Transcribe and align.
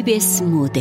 KBS 0.00 0.44
무대. 0.44 0.80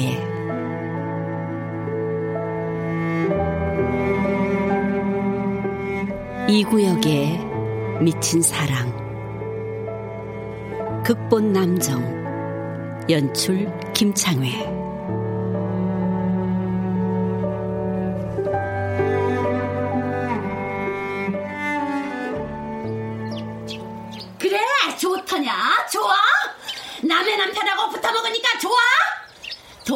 이 6.48 6.64
구역에 6.64 7.38
미친 8.02 8.42
사랑. 8.42 8.94
극본 11.04 11.52
남정 11.52 12.02
연출 13.10 13.70
김창회 13.94 14.79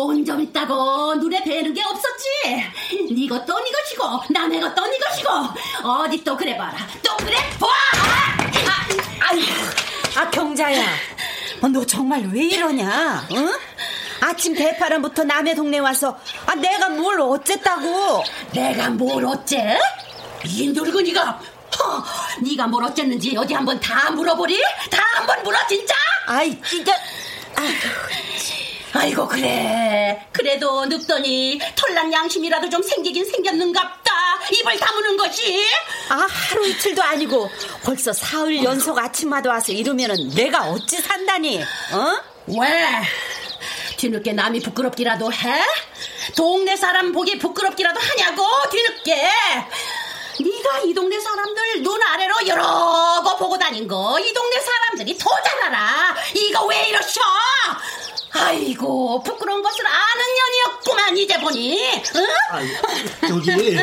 돈좀 0.07 0.41
있다고 0.41 1.15
눈에 1.15 1.41
뵈는 1.43 1.73
게 1.73 1.81
없었지. 1.81 2.25
네 3.13 3.27
것도 3.27 3.59
네 3.59 3.71
것이고 3.71 4.33
남의 4.33 4.59
것도 4.59 4.85
네 4.87 4.97
것이고. 4.99 5.29
어디 5.83 6.23
또 6.23 6.35
그래 6.35 6.57
봐라. 6.57 6.73
또 7.01 7.15
그래? 7.17 7.37
봐 7.59 7.67
아, 7.67 9.29
아이, 9.29 9.41
아 10.15 10.29
경자야. 10.29 10.83
어, 11.61 11.67
너 11.69 11.85
정말 11.85 12.21
왜 12.33 12.43
이러냐 12.43 13.25
응? 13.31 13.53
아침 14.19 14.53
대파람부터 14.53 15.23
남의 15.23 15.55
동네 15.55 15.79
와서 15.79 16.19
아 16.45 16.55
내가 16.55 16.89
뭘 16.89 17.21
어쨌다고? 17.21 18.23
내가 18.51 18.89
뭘 18.89 19.25
어째? 19.25 19.79
이 20.45 20.67
늙은이가 20.67 21.39
허, 21.79 22.03
네가 22.41 22.67
뭘 22.67 22.83
어쨌는지 22.83 23.35
어디 23.37 23.53
한번 23.53 23.79
다 23.79 24.11
물어보리? 24.11 24.61
다 24.91 25.01
한번 25.15 25.41
물어 25.43 25.57
진짜? 25.67 25.95
아이 26.27 26.61
진짜 26.63 26.93
아 27.55 27.61
이고 29.05 29.27
그래. 29.27 30.27
그래도 30.31 30.85
늙더니 30.85 31.59
털난 31.75 32.13
양심이라도 32.13 32.69
좀 32.69 32.81
생기긴 32.83 33.25
생겼는갑다. 33.25 34.13
입을 34.51 34.77
다무는 34.77 35.17
것이 35.17 35.65
아 36.09 36.27
하루 36.29 36.67
이틀도 36.67 37.01
아니고 37.01 37.49
벌써 37.83 38.11
사흘 38.13 38.61
연속 38.63 38.97
아침마다 38.99 39.49
와서 39.49 39.71
이러면은 39.71 40.29
내가 40.31 40.69
어찌 40.69 40.97
산다니? 41.01 41.61
어? 41.63 42.17
왜? 42.47 42.87
뒤늦게 43.97 44.33
남이 44.33 44.59
부끄럽기라도 44.61 45.31
해? 45.31 45.61
동네 46.35 46.75
사람 46.75 47.11
보기 47.13 47.39
부끄럽기라도 47.39 47.99
하냐고 47.99 48.43
뒤늦게. 48.69 49.15
네가 50.39 50.79
이 50.85 50.93
동네 50.95 51.19
사람들 51.19 51.83
눈 51.83 52.01
아래로 52.03 52.47
여러 52.47 52.63
거 53.23 53.37
보고 53.37 53.57
다닌 53.57 53.87
거 53.87 54.19
이 54.19 54.33
동네 54.33 54.59
사람들이 54.59 55.17
더 55.17 55.29
잘 55.43 55.61
알아. 55.63 56.15
이거 56.35 56.65
왜 56.65 56.89
이러셔 56.89 57.21
아이고 58.35 59.21
부끄러운 59.23 59.61
것을 59.61 59.85
아는 59.85 60.25
년이었구만 60.35 61.17
이제 61.17 61.39
보니. 61.39 62.01
응? 62.15 62.25
아이, 62.51 62.67
저기 63.27 63.77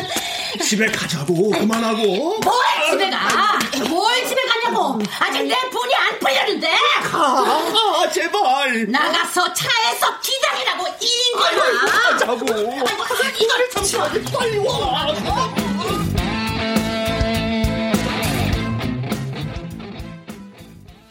집에 0.64 0.86
가자고 0.86 1.50
그만하고. 1.50 2.38
뭘 2.40 2.54
집에 2.90 3.10
가? 3.10 3.58
뭘 3.88 4.26
집에 4.26 4.42
가냐고. 4.42 4.98
아직 5.20 5.44
내 5.44 5.54
분이 5.70 5.94
안 5.94 6.18
풀렸는데. 6.18 6.70
가 7.04 7.18
아, 7.18 8.10
제발. 8.12 8.86
나가서 8.90 9.52
차에서 9.54 10.20
기다리라고 10.20 10.86
인거야. 11.00 11.80
가자고. 11.86 12.44
이거를 13.40 13.70
좀 13.70 14.24
빨리 14.32 14.58
와. 14.58 15.14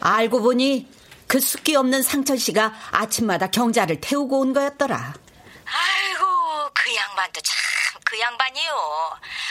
알고 0.00 0.40
보니 0.42 0.86
그 1.30 1.38
숫기 1.38 1.76
없는 1.76 2.02
상철 2.02 2.38
씨가 2.38 2.74
아침마다 2.90 3.46
경자를 3.52 4.00
태우고 4.00 4.40
온 4.40 4.52
거였더라. 4.52 4.96
아이고 5.64 6.24
그 6.74 6.94
양반도 6.96 7.40
참 7.40 7.70
그 8.10 8.18
양반이요. 8.18 8.72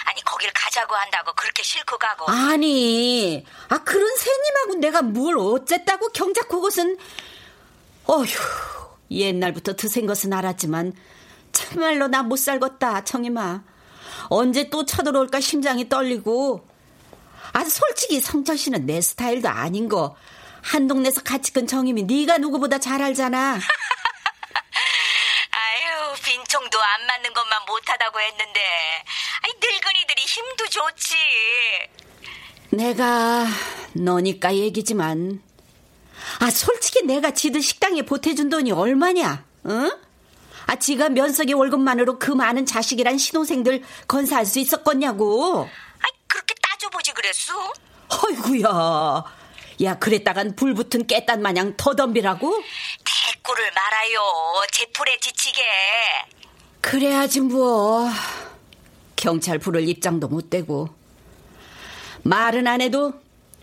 아니 0.03 0.22
거길 0.25 0.51
가자고 0.53 0.94
한다고 0.94 1.31
그렇게 1.34 1.63
싫고 1.63 1.97
가고. 1.97 2.29
아니, 2.29 3.45
아 3.69 3.78
그런 3.85 4.18
새님하고 4.18 4.73
내가 4.81 5.01
뭘 5.01 5.38
어쨌다고 5.38 6.09
경자 6.09 6.41
그것은 6.41 6.97
어휴 8.06 8.25
옛날부터 9.09 9.78
드센 9.78 10.06
것은 10.06 10.34
알았지만 10.34 10.91
참말로 11.53 12.07
나 12.07 12.22
못 12.23 12.35
살겠다 12.35 13.06
청이마. 13.06 13.62
언제 14.28 14.69
또 14.69 14.84
쳐들어올까 14.85 15.39
심장이 15.39 15.88
떨리고. 15.88 16.68
아 17.53 17.63
솔직히 17.63 18.19
성철 18.19 18.57
씨는 18.57 18.85
내 18.85 19.00
스타일도 19.00 19.47
아닌 19.47 19.88
거. 19.88 20.18
한 20.61 20.87
동네에서 20.87 21.21
같이 21.23 21.53
큰 21.53 21.67
정임이 21.67 22.03
네가 22.03 22.37
누구보다 22.39 22.77
잘 22.79 23.01
알잖아. 23.01 23.59
아유 25.51 26.15
빈총도 26.23 26.81
안 26.81 27.05
맞는 27.05 27.33
것만 27.33 27.59
못하다고 27.67 28.19
했는데. 28.19 28.59
아니 29.43 29.53
늙은이들이 29.53 30.21
힘도 30.25 30.67
좋지. 30.67 31.15
내가 32.71 33.47
너니까 33.93 34.53
얘기지만 34.55 35.41
아 36.39 36.51
솔직히 36.51 37.03
내가 37.03 37.31
지들 37.31 37.61
식당에 37.61 38.03
보태준 38.03 38.49
돈이 38.49 38.71
얼마냐? 38.71 39.43
응? 39.67 39.91
아 40.67 40.75
지가 40.75 41.09
면석의 41.09 41.55
월급만으로 41.55 42.19
그 42.19 42.31
많은 42.31 42.65
자식이란 42.67 43.17
신호생들 43.17 43.83
건사할 44.07 44.45
수 44.45 44.59
있었겠냐고. 44.59 45.67
아니 45.99 46.27
그렇게 46.27 46.53
따져보지 46.61 47.11
그랬어? 47.13 47.73
어이구야. 48.09 49.38
야 49.81 49.97
그랬다간 49.97 50.56
불붙은 50.56 51.07
깨딴 51.07 51.41
마냥 51.41 51.75
더 51.78 51.95
덤비라고? 51.95 52.63
대꾸를 53.34 53.72
말아요. 53.72 54.19
제풀에 54.72 55.17
지치게. 55.19 55.62
그래야지 56.81 57.41
뭐. 57.41 58.09
경찰 59.16 59.57
부를 59.59 59.88
입장도 59.88 60.28
못 60.28 60.50
되고. 60.50 60.89
말은 62.23 62.68
안 62.68 62.81
해도 62.81 63.13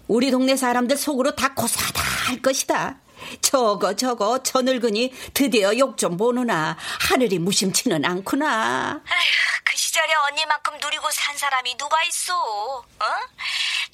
우리 0.09 0.31
동네 0.31 0.57
사람들 0.57 0.97
속으로 0.97 1.35
다 1.35 1.53
고사다 1.55 2.03
할 2.29 2.41
것이다. 2.41 3.01
저거 3.41 3.95
저거 3.95 4.43
저 4.43 4.63
늙은이 4.63 5.13
드디어 5.35 5.77
욕 5.79 5.97
좀 5.97 6.17
보느나 6.17 6.77
하늘이 7.09 7.39
무심치는 7.39 8.05
않구나. 8.05 9.01
아휴, 9.07 9.31
그 9.65 9.77
시절에 9.77 10.13
언니만큼 10.31 10.77
누리고 10.79 11.11
산 11.11 11.37
사람이 11.39 11.77
누가 11.79 12.03
있어? 12.05 12.35
어? 12.37 12.85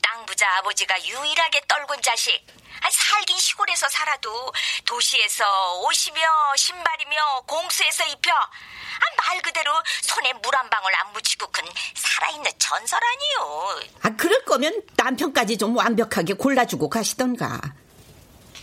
땅 0.03 0.27
부자 0.27 0.49
아버지가 0.59 1.05
유일하게 1.07 1.63
떨군 1.69 2.03
자식. 2.03 2.45
아니, 2.81 2.93
살긴 2.93 3.39
시골에서 3.39 3.89
살아도 3.89 4.53
도시에서 4.85 5.45
옷이며 5.83 6.21
신발이며 6.57 7.15
공수에서 7.47 8.05
입혀. 8.07 8.33
아, 8.33 9.05
말 9.29 9.41
그대로 9.43 9.71
손에 10.03 10.33
물 10.43 10.53
한 10.57 10.69
방울 10.69 10.93
안 10.97 11.13
묻히고 11.13 11.47
큰 11.53 11.65
살아있는 11.95 12.51
전설 12.59 12.99
아니요. 13.05 13.81
아 14.03 14.11
그럴 14.17 14.45
거면 14.45 14.83
남편까지 14.97 15.57
좀 15.59 15.77
완벽하게 15.77 16.35
골라주고 16.35 16.91
가시던가. 16.91 17.61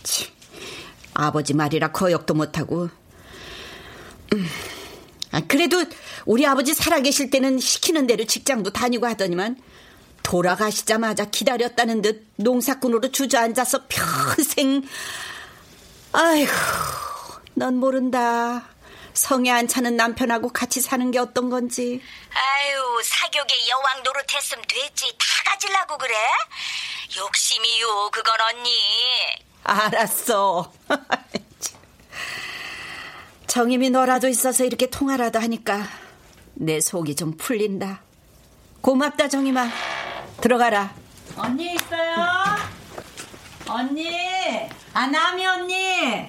치, 0.02 0.30
아버지 1.14 1.54
말이라 1.54 1.92
거역도 1.92 2.34
못하고. 2.34 2.90
음, 4.32 4.48
아, 5.32 5.40
그래도 5.46 5.84
우리 6.24 6.46
아버지 6.46 6.74
살아계실 6.74 7.30
때는 7.30 7.58
시키는 7.58 8.06
대로 8.06 8.24
직장도 8.24 8.72
다니고 8.72 9.06
하더니만 9.06 9.60
돌아가시자마자 10.22 11.24
기다렸다는 11.24 12.02
듯 12.02 12.26
농사꾼으로 12.36 13.10
주저앉아서 13.10 13.86
평생 13.88 14.82
아이고 16.12 16.52
넌 17.54 17.76
모른다 17.76 18.68
성에 19.14 19.50
안 19.50 19.66
차는 19.66 19.96
남편하고 19.96 20.50
같이 20.52 20.80
사는 20.80 21.10
게 21.10 21.18
어떤 21.18 21.50
건지 21.50 22.00
아유, 22.32 23.02
사격의 23.02 23.68
여왕 23.70 24.02
노릇했으면 24.02 24.64
됐지. 24.68 25.06
다 25.18 25.26
가질라고 25.50 25.98
그래? 25.98 26.14
욕심이요, 27.16 28.10
그건 28.10 28.40
언니. 28.40 28.70
알았어 29.62 30.72
정임이 33.46 33.90
너라도 33.90 34.28
있어서 34.28 34.64
이렇게 34.64 34.88
통화라도 34.88 35.38
하니까 35.40 35.84
내 36.54 36.80
속이 36.80 37.16
좀 37.16 37.36
풀린다 37.36 38.00
고맙다 38.80 39.28
정임아 39.28 39.68
들어가라 40.40 40.94
언니 41.36 41.74
있어요? 41.74 42.60
언니. 43.72 44.10
아, 44.92 45.06
남이 45.06 45.46
언니. 45.46 46.28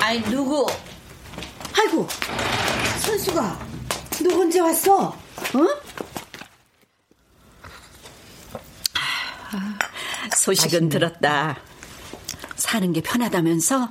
아이, 0.00 0.22
누구? 0.24 0.66
아이고, 1.78 2.08
선수가, 3.00 3.58
너 4.24 4.40
언제 4.40 4.58
왔어? 4.60 5.08
어? 5.08 5.14
소식은 10.34 10.84
맛있네. 10.84 10.88
들었다. 10.88 11.58
사는 12.68 12.92
게 12.92 13.00
편하다면서? 13.00 13.88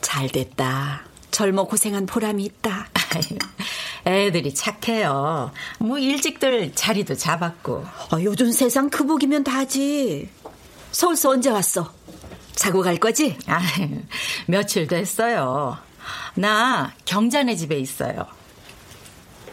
잘 0.00 0.28
됐다. 0.28 1.02
젊어 1.32 1.64
고생한 1.64 2.06
보람이 2.06 2.44
있다. 2.44 2.86
애들이 4.06 4.54
착해요. 4.54 5.50
뭐 5.80 5.98
일찍들 5.98 6.72
자리도 6.76 7.16
잡았고. 7.16 7.84
아, 8.10 8.22
요즘 8.22 8.52
세상 8.52 8.88
그 8.88 9.04
복이면 9.04 9.42
다지. 9.42 10.30
서울서 10.92 11.30
언제 11.30 11.50
왔어? 11.50 11.92
자고 12.54 12.80
갈 12.80 12.96
거지? 12.98 13.36
아, 13.48 13.60
며칠 14.46 14.86
됐어요. 14.86 15.78
나 16.36 16.92
경자네 17.06 17.56
집에 17.56 17.76
있어요. 17.76 18.24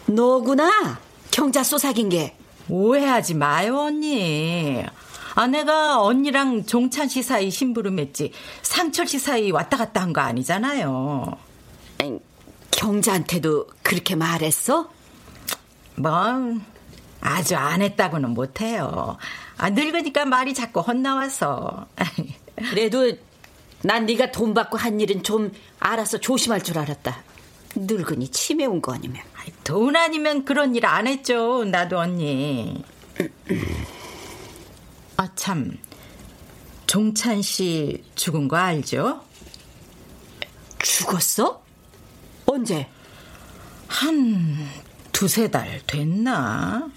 너구나. 0.06 1.00
경자소 1.32 1.80
사귄 1.80 2.10
게. 2.10 2.38
오해하지 2.68 3.34
마요, 3.34 3.80
언니. 3.80 4.86
아, 5.40 5.48
내가 5.48 6.02
언니랑 6.02 6.66
종찬 6.66 7.08
씨 7.08 7.24
사이 7.24 7.50
심부름했지. 7.50 8.34
상철 8.62 9.08
씨 9.08 9.20
사이 9.20 9.52
왔다 9.52 9.78
갔다 9.78 10.02
한 10.02 10.12
거 10.12 10.20
아니잖아요. 10.20 11.32
경자한테도 12.72 13.68
그렇게 13.82 14.16
말했어? 14.16 14.90
뭐, 15.96 16.12
아주 17.22 17.56
안 17.56 17.82
했다고는 17.82 18.32
못해요. 18.32 19.16
아, 19.58 19.70
늙으니까 19.70 20.26
말이 20.26 20.54
자꾸 20.54 20.82
헛나와서. 20.82 21.88
그래도 22.72 23.14
난 23.82 24.06
네가 24.08 24.34
돈 24.34 24.54
받고 24.54 24.78
한 24.78 25.00
일은 25.00 25.24
좀 25.24 25.54
알아서 25.80 26.18
조심할 26.18 26.64
줄 26.66 26.80
알았다. 26.80 27.24
늙으니 27.76 28.28
치매 28.28 28.66
온 28.66 28.82
거 28.82 28.94
아니면. 28.94 29.22
돈 29.64 29.96
아니면 29.96 30.44
그런 30.44 30.76
일 30.76 30.86
안 30.86 31.08
했죠. 31.08 31.64
나도 31.64 31.98
언니. 31.98 32.84
아, 35.20 35.28
참. 35.36 35.78
종찬 36.88 37.42
씨 37.42 38.06
죽은 38.16 38.48
거 38.48 38.56
알죠? 38.56 39.22
죽었어? 40.82 41.62
언제? 42.46 42.88
한 43.90 44.66
두세 45.12 45.52
달 45.52 45.82
됐나? 45.86 46.90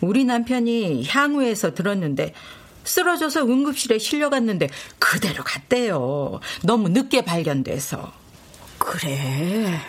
우리 0.00 0.24
남편이 0.24 1.04
향후에서 1.08 1.74
들었는데 1.74 2.32
쓰러져서 2.84 3.40
응급실에 3.42 3.98
실려갔는데 3.98 4.68
그대로 5.00 5.42
갔대요. 5.42 6.38
너무 6.62 6.90
늦게 6.90 7.24
발견돼서. 7.24 8.12
그래. 8.78 9.80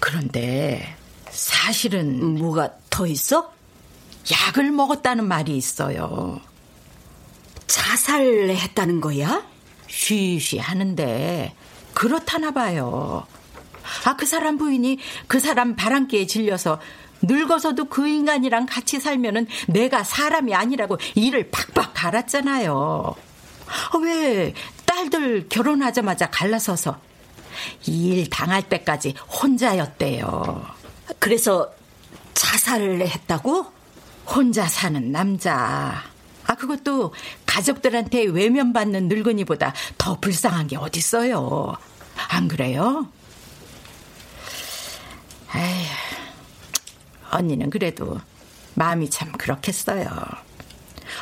그런데 0.00 0.96
사실은 1.30 2.40
뭐가 2.40 2.72
더 2.90 3.06
있어? 3.06 3.56
약을 4.30 4.70
먹었다는 4.70 5.26
말이 5.26 5.56
있어요. 5.56 6.40
자살했다는 7.66 9.00
거야? 9.00 9.44
쉬쉬 9.86 10.58
하는데 10.58 11.54
그렇다나 11.94 12.50
봐요. 12.50 13.26
아, 14.04 14.16
그 14.16 14.26
사람 14.26 14.58
부인이 14.58 14.98
그 15.26 15.40
사람 15.40 15.76
바람기에 15.76 16.26
질려서 16.26 16.80
늙어서도 17.22 17.86
그 17.86 18.06
인간이랑 18.06 18.66
같이 18.66 19.00
살면은 19.00 19.46
내가 19.66 20.04
사람이 20.04 20.54
아니라고 20.54 20.98
일을 21.14 21.50
팍팍 21.50 21.92
갈았잖아요. 21.94 23.14
아, 23.66 23.98
왜 23.98 24.54
딸들 24.86 25.48
결혼하자마자 25.48 26.30
갈라서서 26.30 26.98
일 27.86 28.30
당할 28.30 28.62
때까지 28.62 29.14
혼자였대요. 29.42 30.64
그래서 31.18 31.72
자살을 32.34 33.00
했다고? 33.00 33.77
혼자 34.34 34.66
사는 34.66 35.10
남자. 35.10 36.02
아, 36.46 36.54
그것도 36.54 37.12
가족들한테 37.46 38.24
외면받는 38.24 39.08
늙은이보다 39.08 39.74
더 39.96 40.18
불쌍한 40.20 40.66
게 40.68 40.76
어딨어요. 40.76 41.76
안 42.30 42.48
그래요? 42.48 43.08
에휴, 45.54 45.86
언니는 47.30 47.70
그래도 47.70 48.20
마음이 48.74 49.10
참 49.10 49.32
그렇겠어요. 49.32 50.06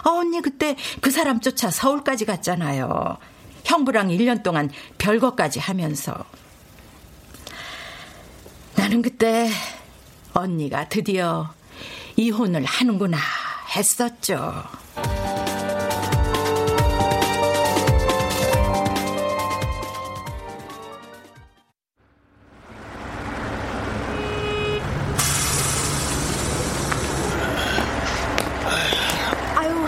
어, 0.04 0.10
언니 0.10 0.40
그때 0.42 0.76
그 1.00 1.10
사람 1.10 1.40
쫓아 1.40 1.70
서울까지 1.70 2.24
갔잖아요. 2.24 3.18
형부랑 3.64 4.08
1년 4.08 4.42
동안 4.42 4.70
별거까지 4.98 5.58
하면서. 5.58 6.24
나는 8.76 9.02
그때 9.02 9.48
언니가 10.34 10.88
드디어 10.88 11.55
이혼을 12.16 12.64
하는구나 12.64 13.18
했었죠. 13.76 14.64
아유, 29.54 29.86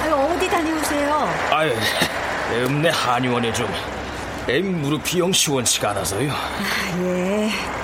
아유 0.00 0.14
어디 0.14 0.48
다녀오세요? 0.48 1.28
아유, 1.50 1.72
읍내 2.52 2.90
한의원에 2.90 3.52
좀엠 3.52 4.80
무릎이 4.80 5.18
영 5.18 5.32
시원치가 5.32 5.90
않아서요. 5.90 6.30
아, 6.30 7.02
예. 7.02 7.81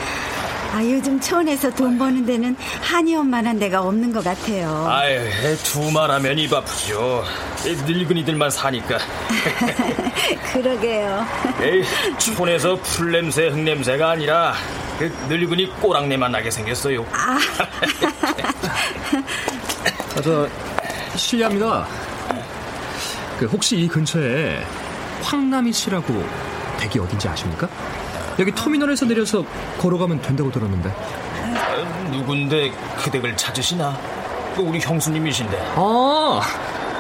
아, 0.73 0.85
요즘 0.85 1.19
촌에서 1.19 1.71
돈 1.71 1.99
버는 1.99 2.27
데는 2.27 2.55
한의원만한 2.83 3.59
데가 3.59 3.83
없는 3.83 4.13
것 4.13 4.23
같아요. 4.23 4.87
아유, 4.89 5.19
두말하면 5.65 6.39
입 6.39 6.53
아프죠. 6.53 7.25
늙은이들만 7.65 8.51
사니까. 8.51 8.99
그러게요. 10.53 11.27
에이, 11.63 11.83
촌에서 12.19 12.77
풀냄새, 12.77 13.49
흙냄새가 13.49 14.11
아니라 14.11 14.55
그 14.99 15.05
늙은이 15.29 15.81
꼬랑내만 15.81 16.33
나게 16.33 16.51
생겼어요. 16.51 17.05
아. 17.13 17.39
아, 20.17 20.21
저 20.23 20.49
실례합니다. 21.17 21.87
그 23.39 23.47
혹시 23.47 23.77
이 23.77 23.89
근처에 23.89 24.65
황남이 25.23 25.73
씨라고 25.73 26.27
댁이 26.79 26.99
어딘지 26.99 27.29
아십니까? 27.29 27.69
여기 28.39 28.53
터미널에서 28.55 29.07
내려서 29.07 29.45
걸어가면 29.79 30.23
된다고 30.23 30.51
들었는데. 30.51 30.91
아, 30.91 32.09
누군데 32.11 32.71
그 33.03 33.11
댁을 33.11 33.37
찾으시나? 33.37 33.99
그 34.55 34.63
우리 34.63 34.79
형수님이신데. 34.79 35.73
아, 35.75 36.41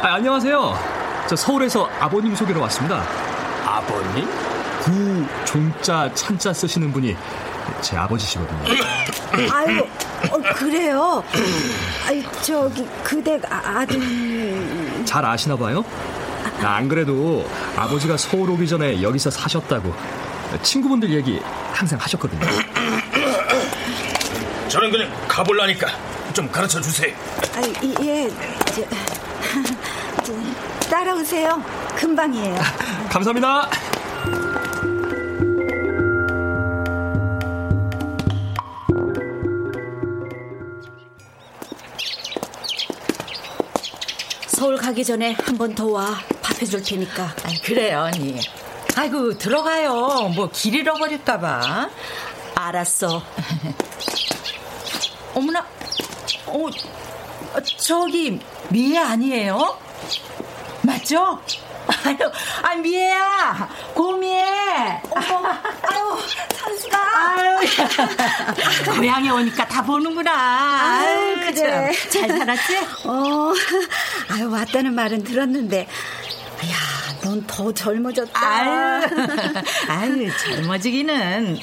아, 0.02 0.14
안녕하세요. 0.14 0.75
저 1.28 1.37
서울에서 1.37 1.88
아버님 2.00 2.35
소개로 2.35 2.61
왔습니다. 2.62 3.04
아버님? 3.64 4.28
구, 4.80 5.26
종자, 5.45 6.12
찬자 6.14 6.52
쓰시는 6.52 6.92
분이 6.92 7.16
제 7.83 7.97
아버지시거든요. 7.97 8.64
아유, 9.52 9.87
어, 10.33 10.54
그래요? 10.54 11.23
아유, 12.09 12.23
저기, 12.42 12.85
그댁 13.04 13.45
아, 13.52 13.80
아들. 13.80 15.04
잘 15.04 15.25
아시나 15.25 15.54
봐요? 15.57 15.85
아, 16.62 16.68
안 16.71 16.88
그래도 16.88 17.47
아버지가 17.76 18.16
서울 18.16 18.50
오기 18.50 18.66
전에 18.66 19.02
여기서 19.02 19.30
사셨다고 19.30 19.95
친구분들 20.62 21.11
얘기 21.11 21.40
항상 21.73 21.99
하셨거든요. 22.00 22.47
저는 24.69 24.90
그냥 24.90 25.11
가볼라니까 25.28 25.88
좀 26.33 26.50
가르쳐 26.50 26.81
주세요. 26.81 27.14
아, 27.55 27.62
예, 28.02 28.28
저, 28.75 28.83
저, 30.25 30.33
따라오세요. 30.90 31.62
금방이에요. 31.97 32.57
감사합니다. 33.11 33.69
서울 44.47 44.76
가기 44.76 45.05
전에 45.05 45.33
한 45.45 45.57
번 45.57 45.75
더 45.75 45.87
와. 45.87 46.19
밥 46.43 46.61
해줄 46.61 46.83
테니까. 46.83 47.23
아, 47.25 47.49
그래요, 47.64 48.09
언니. 48.12 48.40
아이고, 48.99 49.38
들어가요. 49.38 50.33
뭐 50.35 50.50
길 50.52 50.75
잃어버릴까봐. 50.75 51.88
알았어. 52.57 53.23
어머나, 55.37 55.64
어, 56.47 56.67
저기, 57.76 58.40
미애 58.71 58.99
아니에요? 58.99 59.78
맞죠? 60.83 61.40
아유, 62.05 62.17
아, 62.62 62.75
미애야! 62.75 63.69
고미애! 63.95 65.00
어머, 65.11 65.49
아유, 65.49 66.19
선수가! 66.57 66.99
아유, 66.99 67.59
고향에 68.99 69.31
오니까 69.31 69.64
다 69.69 69.81
보는구나. 69.85 70.33
아유, 70.33 71.37
그래. 71.55 71.93
참. 72.11 72.26
잘 72.26 72.38
살았지? 72.38 72.78
어, 73.05 73.52
아유, 74.33 74.50
왔다는 74.50 74.93
말은 74.95 75.23
들었는데, 75.23 75.83
야, 75.83 76.88
넌 77.28 77.47
더 77.47 77.70
젊어졌다. 77.73 78.40
아유, 78.40 79.06
아유, 79.88 80.30
젊어지기는. 80.38 81.58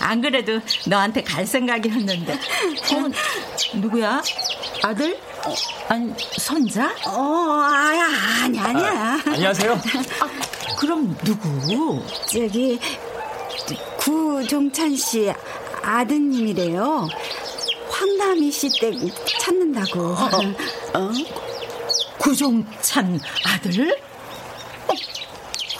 안 0.00 0.20
그래도 0.20 0.60
너한테 0.86 1.22
갈 1.22 1.46
생각이었는데. 1.46 2.32
어, 2.32 3.76
누구야? 3.76 4.20
아들? 4.82 5.16
아니, 5.88 6.12
손자? 6.38 6.92
어, 7.06 7.60
아야, 7.62 8.08
아니, 8.42 8.58
아니야. 8.58 8.90
아, 8.90 9.22
안녕하세요. 9.26 9.72
아, 9.74 10.76
그럼 10.76 11.16
누구? 11.24 12.04
저기, 12.26 12.80
구종찬 13.98 14.96
씨 14.96 15.32
아드님이래요. 15.82 17.08
황남희 17.90 18.50
씨 18.50 18.68
댁 18.80 18.98
찾는다고. 19.38 20.00
어, 20.00 20.26
어? 20.94 21.10
구종찬 22.18 23.20
아들? 23.46 23.96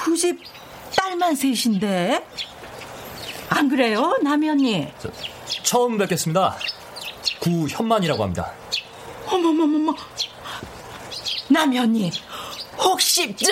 어, 0.00 0.04
구집 0.04 0.40
딸만 0.96 1.34
셋인데? 1.34 2.26
안 3.50 3.68
그래요, 3.68 4.16
남현이? 4.22 4.88
처음 5.62 5.98
뵙겠습니다. 5.98 6.56
구현만이라고 7.40 8.22
합니다. 8.22 8.52
어머머머머. 9.26 9.94
남현이, 11.48 12.12
혹시 12.78 13.36
저... 13.36 13.50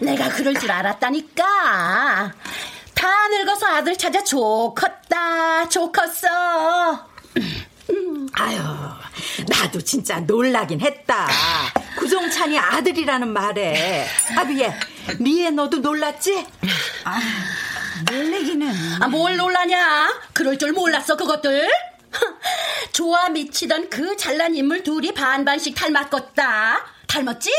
내가 0.00 0.28
그럴 0.30 0.54
줄 0.54 0.70
알았다니까. 0.70 2.32
다 3.06 3.28
늙어서 3.28 3.66
아들 3.66 3.96
찾아 3.96 4.24
좋겠다, 4.24 5.68
좋겠어. 5.68 6.28
아유, 8.32 8.58
나도 9.48 9.80
진짜 9.80 10.18
놀라긴 10.18 10.80
했다. 10.80 11.28
구종찬이 11.96 12.58
아들이라는 12.58 13.28
말에. 13.28 14.08
아비에, 14.36 14.74
미애 15.20 15.50
너도 15.50 15.76
놀랐지? 15.78 16.48
아, 17.04 17.20
놀래기는. 18.10 18.74
아, 19.00 19.06
뭘 19.06 19.36
놀라냐? 19.36 20.12
그럴 20.32 20.58
줄 20.58 20.72
몰랐어, 20.72 21.16
그것들. 21.16 21.70
좋아 22.90 23.28
미치던 23.28 23.88
그 23.88 24.16
잘난 24.16 24.56
인물 24.56 24.82
둘이 24.82 25.14
반반씩 25.14 25.76
닮았겠다. 25.76 26.84
닮았지? 27.06 27.52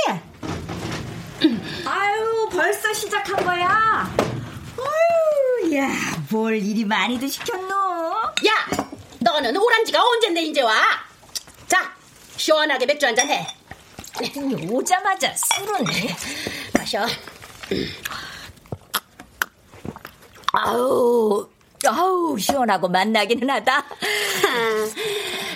아유, 1.85 2.49
벌써 2.51 2.91
시작한 2.91 3.45
거야? 3.45 4.36
야, 5.75 5.89
뭘 6.31 6.55
이리 6.55 6.85
많이도 6.85 7.27
시켰노? 7.27 7.75
야, 8.47 8.67
너는 9.19 9.55
오란지가 9.57 10.01
언젠데 10.01 10.41
이제 10.43 10.61
와? 10.61 10.73
자, 11.67 11.93
시원하게 12.37 12.85
맥주 12.85 13.05
한 13.05 13.15
잔 13.15 13.27
해. 13.29 13.45
오자마자 14.69 15.33
술은 15.35 15.85
마셔. 16.73 17.05
아우, 20.53 21.47
아우 21.91 22.37
시원하고 22.37 22.87
맛나기는 22.89 23.49
하다. 23.49 23.85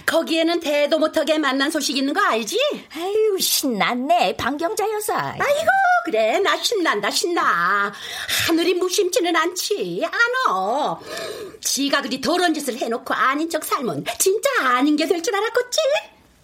거기에는 0.05 0.59
대도 0.59 0.99
못하게 0.99 1.37
만난 1.37 1.69
소식 1.71 1.97
있는 1.97 2.13
거 2.13 2.21
알지? 2.21 2.57
아유 2.95 3.37
신났네 3.39 4.35
방경자 4.37 4.89
여사. 4.91 5.15
아이고 5.17 5.67
그래 6.05 6.39
나 6.39 6.57
신난다 6.57 7.09
신나. 7.11 7.91
하늘이 8.47 8.73
무심치는 8.75 9.35
않지 9.35 10.03
안어. 10.05 10.99
지가 11.61 12.01
그리 12.01 12.19
더러운 12.21 12.53
짓을 12.53 12.77
해놓고 12.77 13.13
아닌 13.13 13.49
척 13.49 13.63
살면 13.63 14.05
진짜 14.19 14.49
아닌 14.61 14.95
게 14.97 15.05
될 15.07 15.21
줄 15.21 15.35
알았겠지? 15.35 15.79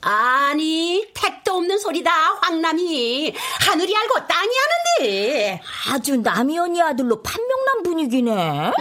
아니 0.02 1.06
택도 1.14 1.54
없는 1.56 1.80
소리다 1.80 2.12
황남이 2.42 3.34
하늘이 3.62 3.96
알고 3.98 4.28
땅이 4.28 4.50
아는데 5.00 5.62
아주 5.90 6.18
남이 6.18 6.58
언니 6.60 6.82
아들로 6.82 7.22
판명난 7.24 7.84
분위기네 7.84 8.72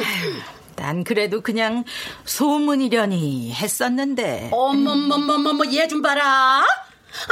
난 0.76 1.04
그래도 1.04 1.40
그냥 1.40 1.84
소문이려니 2.24 3.52
했었는데. 3.54 4.50
어머머머머머 4.52 5.64
얘 5.72 5.86
좀 5.88 6.02
봐라. 6.02 6.64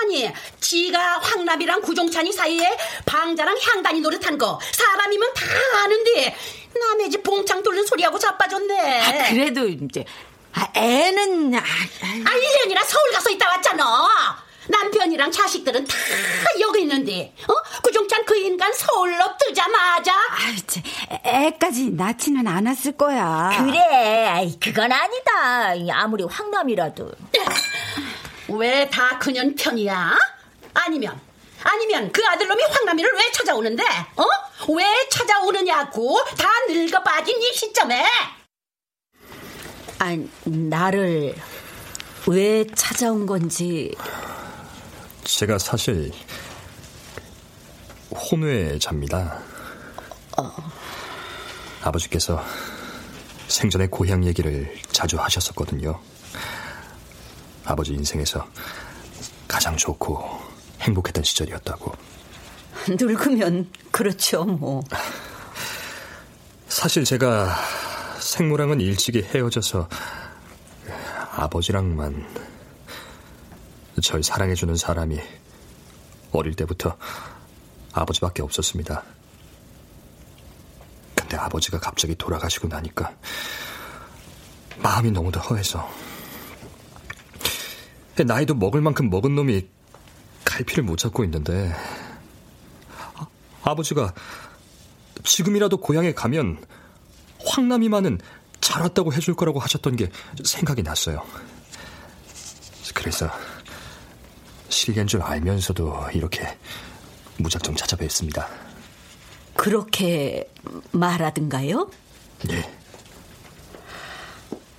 아니 0.01 0.31
지가 0.61 1.19
황남이랑 1.19 1.83
구종찬이 1.83 2.33
사이에 2.33 2.75
방자랑 3.05 3.57
향단이 3.61 4.01
노릇한 4.01 4.39
거 4.39 4.59
사람이면 4.73 5.35
다 5.35 5.45
아는데 5.83 6.35
남의 6.81 7.11
집 7.11 7.23
봉창 7.23 7.63
돌는 7.63 7.85
소리하고 7.85 8.19
자빠졌네. 8.19 9.01
아, 9.01 9.29
그래도 9.31 9.69
이제 9.69 10.05
아, 10.55 10.69
애는 10.75 11.55
아, 11.55 11.59
아. 11.59 11.63
1년이나 12.31 12.83
서울 12.87 13.11
가서 13.13 13.29
있다 13.31 13.47
왔잖아. 13.49 14.43
남편이랑 14.69 15.31
자식들은 15.31 15.85
다 15.85 15.95
여기 16.61 16.74
있는데 17.05 17.35
어? 17.49 17.55
구종찬 17.83 18.25
그 18.25 18.37
인간 18.37 18.73
서울로 18.73 19.17
뜨자마자 19.39 20.13
아이, 20.31 20.57
참, 20.67 20.83
애까지 21.25 21.91
낳지는 21.91 22.47
않았을 22.47 22.93
거야. 22.97 23.51
그래 23.65 24.27
아이, 24.27 24.59
그건 24.59 24.91
아니다 24.93 25.75
아무리 25.93 26.25
황남이라도 26.25 27.11
왜 28.49 28.89
다 28.91 29.19
그년 29.19 29.55
편이야? 29.55 30.17
아니면 30.75 31.21
아니면 31.63 32.13
그 32.13 32.23
아들놈이 32.27 32.63
황남이를 32.63 33.11
왜 33.15 33.33
찾아오는데? 33.33 33.83
어? 34.17 34.25
왜 34.75 34.85
찾아오느냐고 35.11 36.19
다 36.37 36.49
늙어 36.69 37.03
빠진 37.03 37.41
이 37.41 37.53
시점에 37.55 38.05
아니 39.99 40.29
나를 40.45 41.35
왜 42.27 42.67
찾아온 42.75 43.25
건지 43.27 43.95
제가 45.25 45.59
사실 45.59 46.13
혼외자입니다. 48.15 49.41
어. 50.39 50.53
아버지께서 51.83 52.43
생전에 53.49 53.87
고향 53.89 54.25
얘기를 54.25 54.75
자주 54.91 55.19
하셨었거든요. 55.19 56.01
아버지 57.65 57.93
인생에서 57.93 58.47
가장 59.47 59.77
좋고 59.77 60.41
행복했던 60.81 61.25
시절이었다고. 61.25 61.93
늙으면 62.89 63.71
그렇죠 63.91 64.45
뭐. 64.45 64.83
사실 66.69 67.05
제가 67.05 67.55
생모랑은 68.19 68.81
일찍이 68.81 69.23
헤어져서 69.23 69.89
아버지랑만 71.37 72.27
절 74.03 74.23
사랑해주는 74.23 74.77
사람이 74.77 75.21
어릴 76.33 76.55
때부터 76.55 76.97
아버지밖에 77.95 78.43
없었습니다. 78.43 79.03
근데 81.15 81.37
아버지가 81.37 81.79
갑자기 81.79 82.15
돌아가시고 82.15 82.69
나니까 82.69 83.15
마음이 84.79 85.11
너무도 85.13 85.41
허해서 85.41 85.89
나이도 88.17 88.55
먹을 88.55 88.81
만큼 88.81 89.11
먹은 89.11 89.35
놈이 89.35 89.67
갈피를 90.45 90.85
못 90.85 90.97
잡고 90.97 91.25
있는데 91.25 91.75
아, 93.17 93.27
아버지가 93.63 94.13
지금이라도 95.25 95.79
고향에 95.79 96.13
가면 96.13 96.65
황남이만은 97.45 98.21
잘 98.61 98.83
왔다고 98.83 99.13
해줄 99.13 99.35
거라고 99.35 99.59
하셨던 99.61 99.97
게 99.97 100.11
생각이 100.43 100.83
났어요. 100.83 101.23
그래서 102.95 103.31
실례인 104.69 105.07
줄 105.07 105.23
알면서도 105.23 106.09
이렇게 106.13 106.59
무작정 107.39 107.77
찾아뵙습니다. 107.77 108.49
그렇게 109.55 110.51
말하든가요? 110.93 111.91
예. 112.51 112.71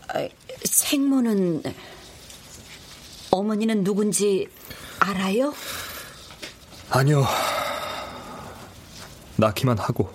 아, 0.09 0.27
생모는 0.63 1.63
어머니는 3.31 3.83
누군지 3.83 4.47
알아요? 4.99 5.53
아니요. 6.89 7.25
낳기만 9.37 9.77
하고 9.77 10.13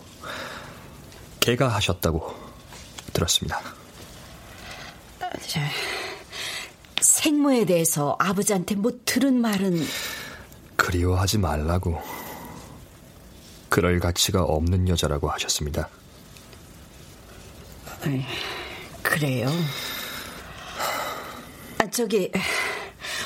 개가 1.40 1.68
하셨다고 1.68 2.34
들었습니다. 3.12 3.60
생모에 7.00 7.64
대해서 7.64 8.16
아버지한테 8.18 8.76
뭐 8.76 8.92
들은 9.04 9.40
말은 9.40 9.86
그리워하지 10.76 11.38
말라고 11.38 12.00
그럴 13.70 14.00
가치가 14.00 14.42
없는 14.42 14.88
여자라고 14.88 15.30
하셨습니다. 15.30 15.88
에이, 18.06 18.22
그래요. 19.02 19.48
아, 21.78 21.88
저기 21.90 22.30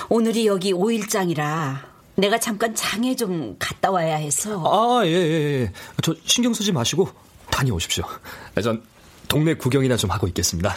오늘이 0.08 0.46
여기 0.46 0.72
5일장이라 0.72 1.78
내가 2.16 2.38
잠깐 2.38 2.74
장에 2.74 3.16
좀 3.16 3.56
갔다 3.58 3.90
와야 3.90 4.16
해서. 4.16 4.62
아, 5.00 5.04
예, 5.06 5.10
예, 5.10 5.62
예. 5.62 5.72
저 6.02 6.14
신경 6.24 6.54
쓰지 6.54 6.70
마시고 6.70 7.08
다녀오십시오. 7.50 8.04
전 8.62 8.82
동네 9.26 9.54
구경이나 9.54 9.96
좀 9.96 10.10
하고 10.10 10.28
있겠습니다. 10.28 10.74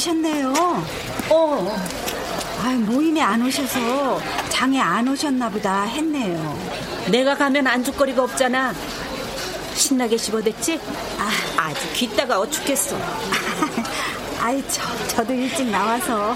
오셨네요. 0.00 0.52
어. 1.28 1.78
아유, 2.62 2.78
모임에 2.78 3.20
안 3.20 3.42
오셔서 3.42 4.18
장에 4.48 4.80
안 4.80 5.06
오셨나 5.06 5.50
보다 5.50 5.82
했네요. 5.82 6.58
내가 7.10 7.36
가면 7.36 7.66
안주거리가 7.66 8.22
없잖아. 8.22 8.72
신나게 9.74 10.16
씹어댔지? 10.16 10.80
아, 11.18 11.30
아주 11.58 11.80
귀따가 11.92 12.40
어죽겠어. 12.40 12.96
아이, 14.40 14.64
저, 14.68 15.06
저도 15.08 15.34
일찍 15.34 15.68
나와서. 15.68 16.34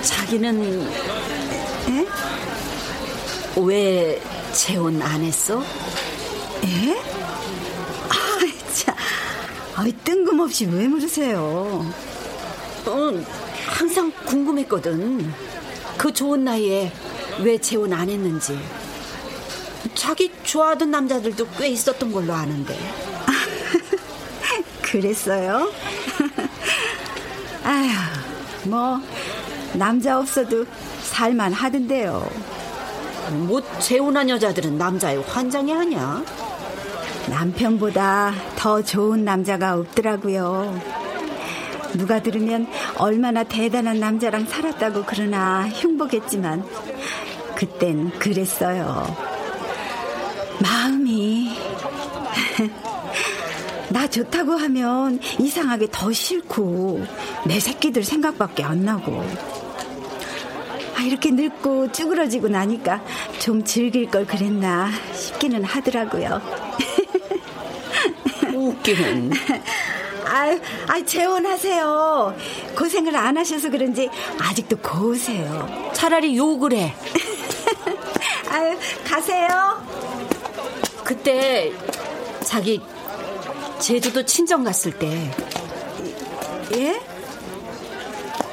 자기는 0.00 0.90
에? 1.88 2.06
왜 3.56 4.22
재혼 4.52 5.00
안 5.02 5.22
했어? 5.22 5.62
에? 6.64 7.21
아이, 9.82 9.92
뜬금없이 10.04 10.66
왜 10.66 10.86
물으세요? 10.86 11.84
어, 12.86 13.24
항상 13.66 14.12
궁금했거든. 14.26 15.28
그 15.98 16.12
좋은 16.12 16.44
나이에 16.44 16.92
왜 17.40 17.58
재혼 17.58 17.92
안 17.92 18.08
했는지. 18.08 18.56
자기 19.96 20.30
좋아하던 20.44 20.88
남자들도 20.88 21.48
꽤 21.58 21.66
있었던 21.70 22.12
걸로 22.12 22.32
아는데. 22.32 22.78
그랬어요? 24.82 25.72
아휴, 27.64 28.68
뭐, 28.68 29.00
남자 29.72 30.20
없어도 30.20 30.64
살만 31.02 31.52
하던데요. 31.52 32.30
뭐, 33.48 33.60
재혼한 33.80 34.30
여자들은 34.30 34.78
남자의 34.78 35.20
환장이 35.24 35.74
아니야? 35.74 36.22
남편보다 37.28 38.32
더 38.56 38.82
좋은 38.82 39.24
남자가 39.24 39.74
없더라고요. 39.74 40.80
누가 41.94 42.22
들으면 42.22 42.66
얼마나 42.96 43.44
대단한 43.44 44.00
남자랑 44.00 44.46
살았다고 44.46 45.04
그러나 45.06 45.68
흉보겠지만, 45.68 46.64
그땐 47.54 48.10
그랬어요. 48.18 49.04
마음이. 50.62 51.50
나 53.90 54.06
좋다고 54.08 54.52
하면 54.52 55.20
이상하게 55.38 55.88
더 55.92 56.12
싫고, 56.12 57.04
내 57.46 57.60
새끼들 57.60 58.04
생각밖에 58.04 58.64
안 58.64 58.84
나고. 58.84 59.22
아, 60.96 61.02
이렇게 61.02 61.30
늙고 61.30 61.92
쭈그러지고 61.92 62.48
나니까 62.48 63.02
좀 63.38 63.64
즐길 63.64 64.08
걸 64.08 64.24
그랬나 64.24 64.88
싶기는 65.12 65.62
하더라고요. 65.64 66.61
웃기는. 68.68 69.32
아유, 70.24 70.60
아유, 70.86 71.04
재혼하세요. 71.04 72.36
고생을 72.76 73.16
안 73.16 73.36
하셔서 73.36 73.70
그런지 73.70 74.08
아직도 74.38 74.78
고우세요. 74.78 75.90
차라리 75.92 76.36
욕을 76.36 76.72
해. 76.72 76.94
아유, 78.48 78.76
가세요. 79.04 79.82
그때 81.04 81.72
자기 82.44 82.80
제주도 83.78 84.24
친정 84.24 84.62
갔을 84.64 84.92
때 84.98 85.30
예? 86.74 87.00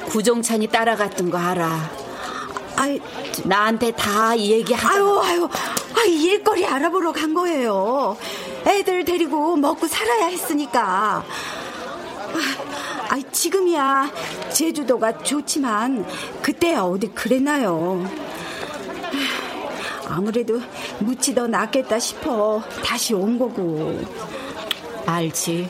구종찬이 0.08 0.66
따라갔던 0.66 1.30
거 1.30 1.38
알아. 1.38 1.90
아이, 2.76 3.00
나한테 3.44 3.92
다 3.92 4.36
얘기하자. 4.36 4.88
아유, 4.88 5.20
아유, 5.22 5.48
아 5.96 6.04
일거리 6.04 6.66
알아보러 6.66 7.12
간 7.12 7.32
거예요. 7.34 8.16
애들 8.66 9.04
데리고 9.04 9.56
먹고 9.56 9.86
살아야 9.86 10.26
했으니까. 10.26 11.24
아, 13.08 13.18
지금이야 13.32 14.10
제주도가 14.52 15.18
좋지만 15.18 16.06
그때야 16.42 16.82
어디 16.82 17.08
그랬나요? 17.08 18.04
아무래도 20.08 20.60
묻이 21.00 21.34
더 21.34 21.46
낫겠다 21.46 21.98
싶어 21.98 22.62
다시 22.84 23.14
온 23.14 23.38
거고. 23.38 24.00
알지. 25.06 25.68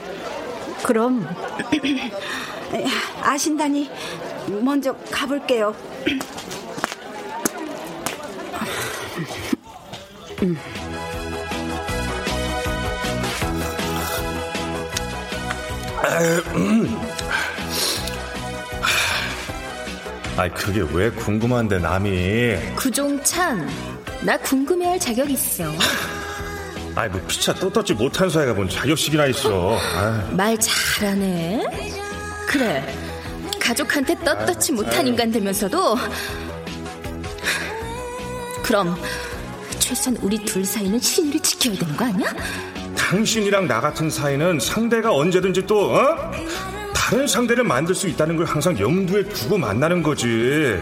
그럼 0.82 1.26
아신다니 3.22 3.90
먼저 4.60 4.94
가볼게요. 5.10 5.74
아이 20.36 20.50
그게 20.54 20.80
왜 20.92 21.10
궁금한데 21.10 21.78
남이 21.78 22.74
구종찬, 22.76 23.68
나 24.22 24.36
궁금해할 24.38 24.98
자격 24.98 25.30
있어. 25.30 25.64
아이 26.94 27.08
뭐 27.08 27.20
피차 27.28 27.54
떳떳지 27.54 27.94
못한 27.94 28.28
사이가 28.30 28.54
뭔 28.54 28.68
자격식이나 28.68 29.26
있어 29.26 29.78
아이. 29.96 30.34
말 30.34 30.56
잘하네. 30.58 31.64
그래, 32.48 32.94
가족한테 33.60 34.14
떳떳지 34.24 34.72
못한 34.72 35.06
인간 35.06 35.30
되면서도 35.30 35.96
그럼 38.62 38.96
최소한 39.78 40.16
우리 40.22 40.38
둘 40.44 40.64
사이는 40.64 40.98
신의를 40.98 41.40
지켜야 41.40 41.76
되는 41.76 41.96
거 41.96 42.04
아니야? 42.06 42.34
당신이랑 43.10 43.66
나 43.66 43.80
같은 43.80 44.08
사이는 44.08 44.60
상대가 44.60 45.12
언제든지 45.12 45.66
또 45.66 45.92
어? 45.92 46.30
다른 46.94 47.26
상대를 47.26 47.64
만들 47.64 47.92
수 47.92 48.06
있다는 48.06 48.36
걸 48.36 48.46
항상 48.46 48.78
염두에 48.78 49.24
두고 49.24 49.58
만나는 49.58 50.00
거지 50.00 50.78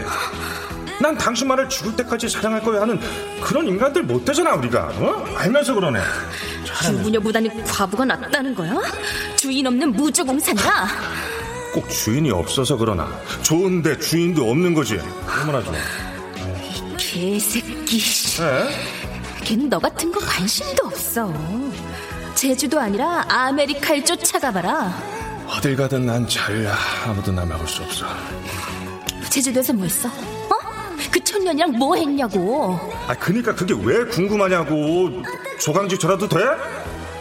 난 1.01 1.17
당신만을 1.17 1.71
죽을 1.71 1.97
때까지 1.97 2.29
사랑할 2.29 2.61
거야 2.61 2.83
하는 2.83 3.01
그런 3.41 3.67
인간들 3.67 4.03
못 4.03 4.27
되잖아 4.27 4.57
우리가 4.57 4.93
어? 4.99 5.25
알면서 5.37 5.73
그러네 5.73 6.01
주부녀보다는 6.83 7.65
과부가 7.65 8.05
낫다는 8.05 8.55
거야? 8.55 8.75
주인 9.37 9.67
없는 9.67 9.93
무주공산이라. 9.93 10.87
꼭 11.73 11.89
주인이 11.89 12.31
없어서 12.31 12.77
그러나 12.77 13.09
좋은데 13.43 13.99
주인도 13.99 14.51
없는 14.51 14.75
거지 14.75 15.01
얼마나 15.27 15.63
좋아 15.63 15.75
개새끼. 16.99 17.99
에? 18.43 19.45
걔는 19.45 19.71
너 19.71 19.79
같은 19.79 20.13
거 20.13 20.21
관심도 20.21 20.87
없어. 20.87 21.33
제주도 22.43 22.79
아니라 22.79 23.25
아메리카에 23.29 24.05
쫓아가봐라. 24.05 24.95
어딜 25.49 25.75
가든 25.75 26.07
난 26.07 26.25
자유야 26.29 26.73
아무도 27.07 27.33
나 27.33 27.45
막을 27.45 27.67
수 27.67 27.83
없어 27.83 28.07
제주도에서 29.29 29.73
뭐 29.73 29.85
했어? 29.85 30.07
어? 30.09 30.53
그 31.11 31.19
청년이랑 31.25 31.73
뭐 31.73 31.97
했냐고. 31.97 32.79
아 33.09 33.15
그니까 33.17 33.53
그게 33.53 33.75
왜 33.83 34.05
궁금하냐고 34.05 35.11
조강지 35.59 35.99
저라도 35.99 36.29
돼? 36.29 36.39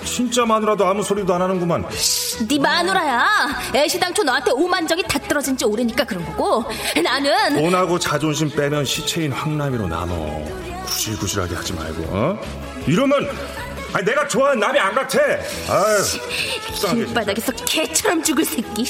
진짜 0.06 0.46
마누라도 0.46 0.86
아무 0.86 1.02
소리도 1.02 1.34
안 1.34 1.42
하는구만 1.42 1.84
네 2.48 2.60
마누라야. 2.60 3.26
애시당초 3.74 4.22
너한테 4.22 4.52
오만정이 4.52 5.02
다 5.08 5.18
떨어진 5.28 5.58
지 5.58 5.66
오래니까 5.66 6.04
그런 6.04 6.24
거고. 6.26 6.64
나는 7.04 7.56
돈하고 7.60 7.98
자존심 7.98 8.52
빼면 8.52 8.86
시체인 8.86 9.32
황남이로 9.32 9.88
나눠 9.88 10.16
구질구질하게 10.86 11.56
하지 11.56 11.74
말고 11.74 12.04
어? 12.16 12.40
이러면 12.86 13.28
아니, 13.98 14.06
내가 14.06 14.28
좋아하는 14.28 14.60
남이 14.60 14.78
안 14.78 14.94
같아 14.94 15.20
아유 15.20 16.04
속상하게. 16.68 17.06
길바닥에서 17.06 17.52
개처럼 17.66 18.22
죽을 18.22 18.46
새끼. 18.46 18.86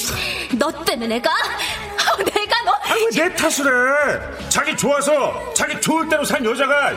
너 0.58 0.70
때문에 0.84 1.06
내가 1.14 1.30
어, 1.30 2.22
내가 2.22 2.62
너 2.64 2.72
아니 2.82 3.04
왜내 3.16 3.34
탓을 3.34 3.64
해 3.64 4.48
자기 4.50 4.76
좋아서 4.76 5.54
자기 5.54 5.80
좋을 5.80 6.10
대로 6.10 6.24
산 6.24 6.44
여자가 6.44 6.92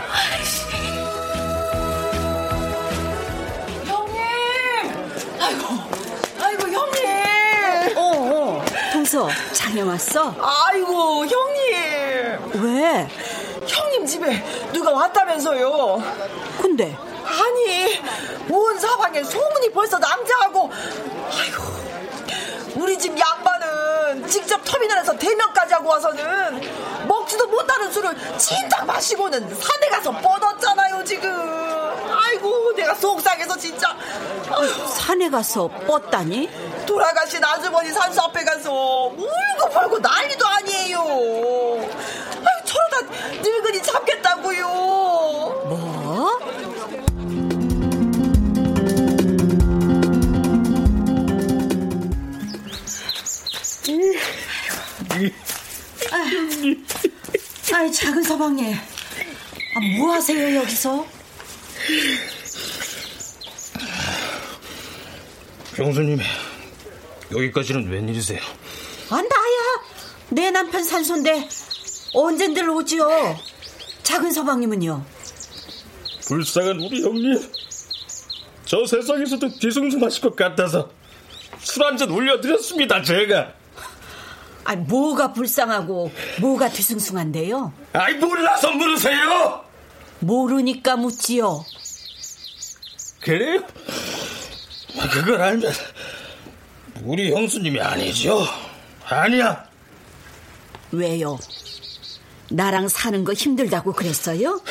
아이고, 5.40 5.68
아이고 6.42 6.64
형님. 6.68 7.98
어, 7.98 8.02
어. 8.02 8.66
동서 8.92 9.30
장에 9.54 9.82
왔어? 9.82 10.36
아이고 10.38 11.26
형님. 11.26 12.64
왜? 12.64 13.08
형님 13.66 14.06
집에 14.06 14.44
누가 14.74 14.92
왔다면서요. 14.92 16.04
근데 16.62 16.98
아니 17.26 18.02
온 18.50 18.80
사방에 18.80 19.24
소문이 19.24 19.72
벌써 19.72 19.98
남자하고 19.98 20.72
아이고 21.40 21.64
우리 22.76 22.98
집 22.98 23.18
양반은 23.18 24.28
직접 24.28 24.62
터미널에서 24.64 25.18
대면까지 25.18 25.74
하고 25.74 25.90
와서는 25.90 27.08
먹지도 27.08 27.48
못하는 27.48 27.92
술 27.92 28.02
술을 28.02 28.38
진작 28.38 28.86
마시고는 28.86 29.48
산에 29.56 29.88
가서 29.90 30.12
뻗었잖아요 30.12 31.04
지금 31.04 31.30
아이고 32.12 32.74
내가 32.76 32.96
속상해서 32.96 33.56
진짜 33.58 33.96
아휴. 34.50 34.88
산에 34.88 35.30
가서 35.30 35.68
뻗다니? 35.68 36.50
돌아가신 36.86 37.44
아주머니 37.44 37.92
산수 37.92 38.20
앞에 38.22 38.44
가서 38.44 38.72
울고 38.72 39.70
벌고 39.72 40.00
난리도 40.00 40.46
아니에요 40.46 41.00
아유 41.00 42.66
저러다 42.66 43.02
늙은이 43.42 43.84
잡겠다고요 43.84 44.66
뭐? 45.66 46.40
아이 57.74 57.92
작은 57.92 58.24
서방님 58.24 58.74
아, 58.74 59.80
뭐 59.98 60.14
하세요 60.14 60.56
여기서? 60.58 61.06
형수님 65.76 66.20
여기까지는 67.32 67.90
웬일이세요? 67.90 68.40
아 69.10 69.16
나야 69.16 69.82
내 70.30 70.52
남편 70.52 70.84
산소인데 70.84 71.48
언젠들 72.14 72.70
오지요 72.70 73.40
작은 74.04 74.32
서방님은요? 74.32 75.04
불쌍한 76.28 76.78
우리 76.80 77.02
형님 77.02 77.40
저 78.66 78.86
세상에서도 78.86 79.58
뒤숭숭하실 79.60 80.22
것 80.22 80.36
같아서 80.36 80.90
술 81.64 81.84
한 81.84 81.98
잔 81.98 82.10
올려드렸습니다 82.12 83.02
제가 83.04 83.54
아 84.64 84.76
뭐가 84.76 85.34
불쌍하고 85.34 86.12
뭐가 86.40 86.70
뒤숭숭한데요? 86.70 87.74
아이 87.94 88.14
몰라서 88.16 88.72
물으세요 88.72 89.64
모르니까 90.20 90.96
묻지요 90.98 91.66
그래요? 93.22 93.62
그걸 95.12 95.42
알면 95.42 95.74
우리 97.04 97.32
형수님이 97.32 97.80
아니죠 97.80 98.46
아니야 99.06 99.66
왜요? 100.92 101.40
나랑 102.50 102.88
사는 102.90 103.24
거 103.24 103.34
힘들다고 103.34 103.94
그랬어요? 103.94 104.62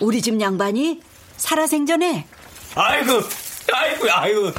우리 0.00 0.20
집 0.20 0.40
양반이 0.40 1.00
살아생전에 1.36 2.26
아이고 2.74 3.12
아이고 3.72 4.10
아이고 4.10 4.52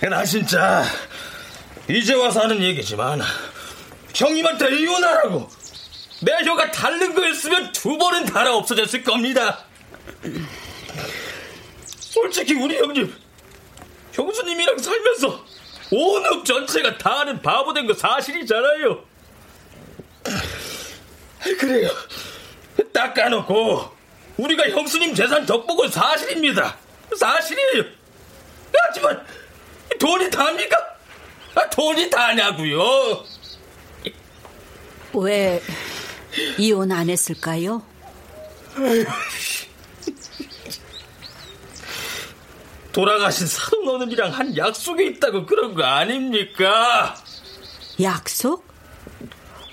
나 0.00 0.24
진짜. 0.24 0.84
이제 1.88 2.14
와서 2.14 2.40
하는 2.40 2.62
얘기지만 2.62 3.20
형님한테 4.14 4.76
이혼하라고. 4.80 5.48
내 6.22 6.32
혀가 6.44 6.70
닳는 6.70 7.14
거였으면 7.14 7.72
두 7.72 7.96
번은 7.98 8.24
달아 8.26 8.54
없어졌을 8.56 9.02
겁니다. 9.02 9.64
솔직히 11.86 12.54
우리 12.54 12.76
형님 12.78 13.14
형수님이랑 14.12 14.78
살면서 14.78 15.44
온업 15.90 16.44
전체가 16.44 16.96
다 16.96 17.20
아는 17.20 17.42
바보 17.42 17.72
된 17.74 17.86
거 17.86 17.92
사실이잖아요. 17.94 19.04
그래요. 21.58 21.90
딱 22.92 23.12
까놓고 23.14 23.94
우리가 24.38 24.70
형수님 24.70 25.14
재산 25.14 25.44
덕복은 25.44 25.90
사실입니다. 25.90 26.76
사실이에요. 27.16 27.84
하지만 28.88 29.24
돈이 29.98 30.30
답니까? 30.30 30.76
아, 31.54 31.70
돈이 31.70 32.10
다냐고요? 32.10 33.24
왜 35.14 35.62
이혼 36.58 36.92
안 36.92 37.08
했을까요? 37.08 37.82
돌아가신 42.92 43.46
사돈 43.46 43.88
어른이랑 43.88 44.30
한 44.32 44.56
약속이 44.56 45.06
있다고 45.06 45.44
그런 45.46 45.74
거 45.74 45.84
아닙니까? 45.84 47.14
약속? 48.00 48.66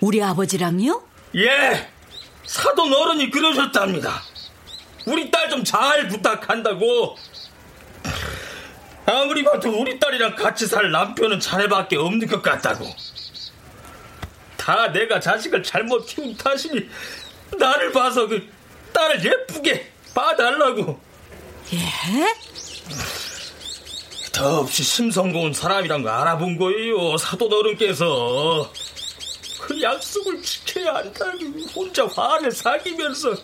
우리 0.01 0.21
아버지랑요? 0.21 1.01
예, 1.37 1.89
사돈 2.45 2.93
어른이 2.93 3.31
그러셨답니다. 3.31 4.21
우리 5.05 5.31
딸 5.31 5.49
좀 5.49 5.63
잘 5.63 6.07
부탁한다고. 6.07 7.17
아무리 9.05 9.43
봐도 9.43 9.69
우리 9.69 9.99
딸이랑 9.99 10.35
같이 10.35 10.65
살 10.65 10.91
남편은 10.91 11.39
자네밖에 11.39 11.97
없는 11.97 12.27
것 12.27 12.41
같다고. 12.41 12.85
다 14.57 14.91
내가 14.91 15.19
자식을 15.19 15.61
잘못 15.61 16.05
키운 16.05 16.35
탓이니 16.37 16.89
나를 17.59 17.91
봐서 17.91 18.27
그 18.27 18.47
딸을 18.93 19.25
예쁘게 19.25 19.91
봐달라고. 20.13 20.99
예? 21.73 21.79
더없이 24.31 24.83
심성고운 24.83 25.53
사람이란 25.53 26.01
거 26.03 26.09
알아본 26.09 26.57
거예요, 26.57 27.17
사돈 27.17 27.51
어른께서. 27.51 28.71
그 29.61 29.81
약속을 29.81 30.41
지켜야 30.41 30.95
한다고 30.95 31.39
혼자 31.75 32.05
화를 32.07 32.51
사기면서. 32.51 33.35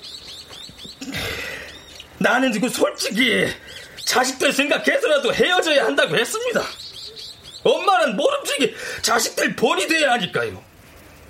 나는 2.17 2.51
지금 2.51 2.69
솔직히 2.69 3.47
자식들 4.09 4.51
생각해서라도 4.51 5.31
헤어져야 5.31 5.85
한다고 5.85 6.17
했습니다. 6.17 6.63
엄마는 7.63 8.15
모름지기 8.15 8.75
자식들 9.03 9.55
본이 9.55 9.87
돼야 9.87 10.13
하니까요. 10.13 10.63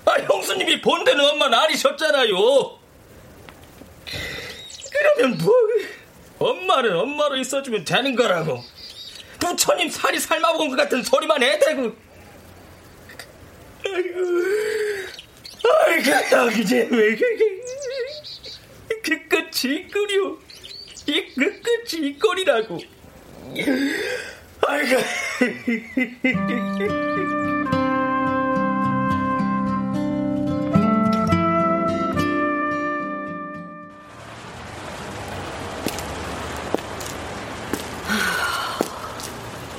아, 0.06 0.14
형수님이 0.14 0.80
본되는 0.80 1.20
엄마는 1.20 1.58
아니셨잖아요. 1.58 2.80
그러면 4.92 5.38
뭐, 5.40 5.54
엄마는 6.40 6.96
엄마로 6.96 7.36
있어주면 7.36 7.84
되는 7.84 8.16
거라고. 8.16 8.64
부처님 9.40 9.90
살이 9.90 10.18
삶아먹은 10.18 10.70
것 10.70 10.78
같은 10.78 11.04
소리만 11.04 11.44
해대고. 11.44 11.82
아이고, 13.86 14.20
아이고, 15.86 16.38
여기제 16.38 16.88
왜, 16.92 17.18
그 19.04 19.28
끝이 19.28 19.86
끓여. 19.90 20.49
이 21.10 21.34
끝끝이 21.34 22.08
이 22.08 22.20
꼴이라고. 22.20 22.80
아이고. 24.68 25.02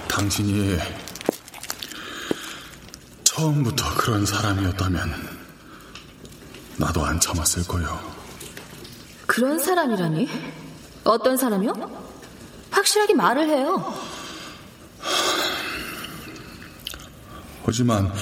당신이 0.09 0.79
처음부터 3.25 3.95
그런 3.97 4.27
사람이었다면 4.27 5.39
나도 6.77 7.05
안 7.05 7.21
참았을 7.21 7.65
거요. 7.67 7.99
그런 9.27 9.59
사람이라니? 9.59 10.29
어떤 11.05 11.37
사람이요? 11.37 11.73
확실하게 12.71 13.15
말을 13.15 13.49
해요. 13.49 13.95
하지만 17.65 18.13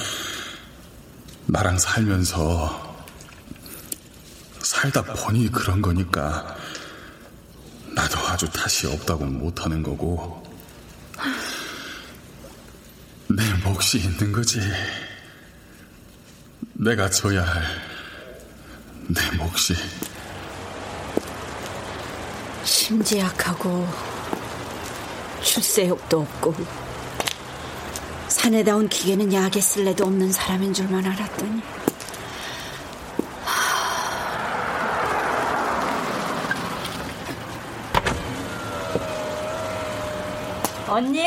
나랑 1.47 1.77
살면서 1.79 2.97
살다 4.61 5.03
보니 5.03 5.51
그런 5.51 5.81
거니까 5.81 6.55
나도 7.95 8.19
아주 8.27 8.47
탓이 8.49 8.87
없다고 8.87 9.25
못하는 9.25 9.81
거고 9.81 10.43
내 13.27 13.43
몫이 13.63 13.99
있는 13.99 14.31
거지. 14.31 14.59
내가 16.73 17.09
져야 17.09 17.43
할 17.43 17.89
내 19.09 19.19
몫이. 19.37 19.73
심지 22.89 23.19
약하고 23.19 23.87
출세욕도 25.43 26.21
없고 26.21 26.55
산에다 28.27 28.77
온 28.77 28.89
기계는 28.89 29.31
약에 29.31 29.61
쓸래도 29.61 30.05
없는 30.05 30.31
사람인 30.31 30.73
줄만 30.73 31.05
알았더니 31.05 31.61
언니, 40.87 41.23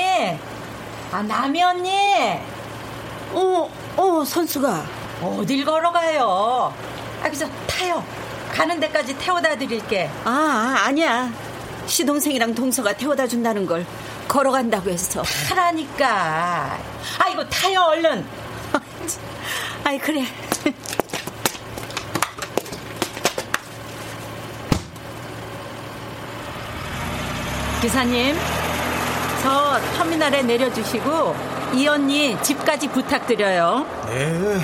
아 1.12 1.22
남이 1.22 1.62
언니. 1.62 1.92
어, 3.34 3.70
어, 3.96 4.24
선수가 4.24 4.84
어딜 5.22 5.64
걸어가요? 5.64 6.74
아, 7.20 7.22
그래서 7.22 7.46
타요. 7.68 8.04
가는 8.50 8.80
데까지 8.80 9.16
태워다 9.16 9.56
드릴게. 9.56 10.10
아, 10.24 10.74
아니야. 10.86 11.51
시동생이랑 11.86 12.54
동서가 12.54 12.92
태워다 12.96 13.26
준다는 13.26 13.66
걸 13.66 13.84
걸어간다고 14.28 14.90
해서. 14.90 15.22
타라니까. 15.48 16.78
아이고, 17.18 17.48
타요, 17.48 17.80
얼른. 17.88 18.24
아이 19.84 19.98
그래. 19.98 20.24
기사님, 27.82 28.36
저 29.42 29.80
터미널에 29.96 30.42
내려주시고 30.42 31.34
이 31.74 31.88
언니 31.88 32.40
집까지 32.42 32.86
부탁드려요. 32.88 33.84
네. 34.06 34.60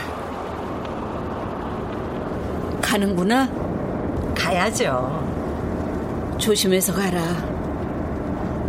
가는구나. 2.81 3.48
가야죠. 4.37 5.28
조심해서 6.38 6.92
가라. 6.94 7.20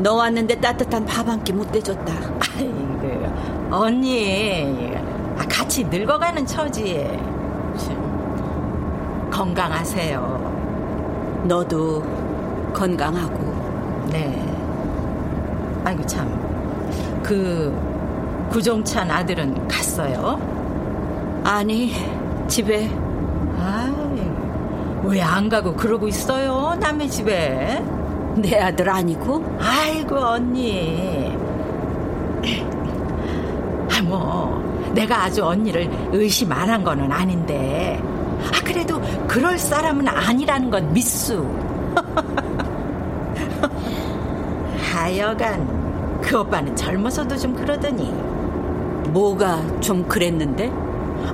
너 0.02 0.16
왔는데 0.16 0.60
따뜻한 0.60 1.06
밥 1.06 1.28
한 1.28 1.44
끼 1.44 1.54
못 1.54 1.72
대줬다. 1.72 2.14
아이고, 2.58 3.26
언니, 3.72 4.94
아, 5.38 5.46
같이 5.48 5.84
늙어가는 5.86 6.46
처지. 6.46 7.08
참, 7.78 9.30
건강하세요. 9.32 11.44
너도 11.46 12.04
건강하고. 12.74 14.08
네. 14.12 14.44
아이고 15.86 16.06
참. 16.06 16.28
그 17.24 17.74
구종찬 18.50 19.10
아들은 19.12 19.68
갔어요? 19.68 20.40
아니, 21.44 21.94
집에. 22.48 22.90
왜 25.10 25.22
안 25.22 25.50
가고 25.50 25.74
그러고 25.76 26.08
있어요? 26.08 26.76
남의 26.80 27.10
집에. 27.10 27.84
내 28.36 28.60
아들 28.60 28.90
아니고? 28.90 29.44
아이고 29.60 30.16
언니. 30.18 31.36
아 33.92 34.02
뭐 34.04 34.60
내가 34.94 35.24
아주 35.26 35.44
언니를 35.46 35.90
의심 36.14 36.52
안 36.52 36.70
한 36.70 36.84
거는 36.84 37.12
아닌데. 37.12 38.02
아 38.42 38.64
그래도 38.64 39.02
그럴 39.28 39.58
사람은 39.58 40.08
아니라는 40.08 40.70
건 40.70 40.94
미수. 40.94 41.46
하여간 44.94 46.20
그 46.22 46.40
오빠는 46.40 46.76
젊어서도 46.76 47.38
좀 47.38 47.56
그러더니 47.56 48.12
뭐가 49.12 49.62
좀 49.80 50.04
그랬는데? 50.08 50.72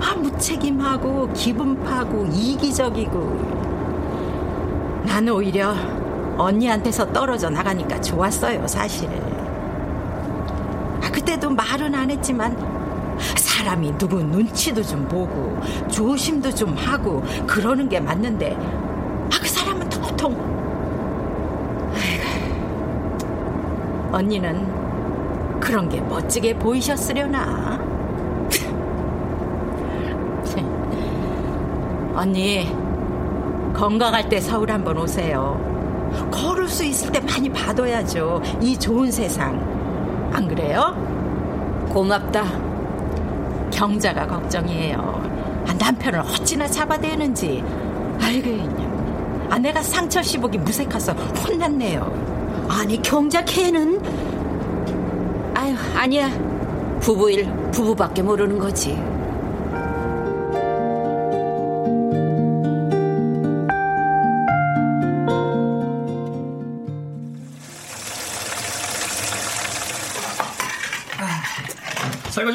아 0.01 0.15
무책임하고 0.15 1.29
기분 1.33 1.81
파고 1.83 2.25
이기적이고 2.31 3.64
나는 5.05 5.33
오히려 5.33 5.73
언니한테서 6.37 7.11
떨어져 7.13 7.49
나가니까 7.49 8.01
좋았어요 8.01 8.67
사실. 8.67 9.09
아 11.01 11.09
그때도 11.11 11.49
말은 11.49 11.95
안 11.95 12.09
했지만 12.11 12.55
사람이 13.37 13.97
누구 13.97 14.21
눈치도 14.21 14.83
좀 14.83 15.07
보고 15.07 15.57
조심도 15.89 16.53
좀 16.53 16.75
하고 16.75 17.23
그러는 17.47 17.87
게 17.87 17.99
맞는데 17.99 18.55
아 18.55 19.39
그 19.41 19.47
사람은 19.47 19.89
아이고, 21.93 22.23
언니는 24.11 25.59
그런 25.59 25.87
게 25.89 26.01
멋지게 26.01 26.57
보이셨으려나? 26.57 27.79
언니 32.15 32.84
건강할 33.75 34.29
때 34.29 34.39
서울 34.39 34.71
한번 34.71 34.97
오세요. 34.97 35.59
걸을 36.31 36.67
수 36.67 36.85
있을 36.85 37.11
때 37.11 37.19
많이 37.19 37.49
봐둬야죠. 37.49 38.41
이 38.61 38.77
좋은 38.79 39.11
세상. 39.11 39.59
안 40.31 40.47
그래요? 40.47 40.95
고맙다. 41.89 42.45
경자가 43.71 44.27
걱정이에요. 44.27 44.97
아, 45.67 45.73
남편을 45.73 46.19
어찌나 46.21 46.67
잡아대는지. 46.67 47.63
아이고 48.21 48.49
그냥. 48.49 49.47
아, 49.49 49.59
내가 49.59 49.81
상철 49.81 50.23
씨 50.23 50.37
보기 50.37 50.57
무색해서 50.57 51.11
혼났네요. 51.11 52.65
아니 52.69 53.01
경자 53.01 53.43
걔는? 53.43 54.01
아유 55.53 55.75
아니야. 55.95 56.29
부부일 57.01 57.51
부부밖에 57.71 58.21
모르는 58.21 58.57
거지 58.57 58.97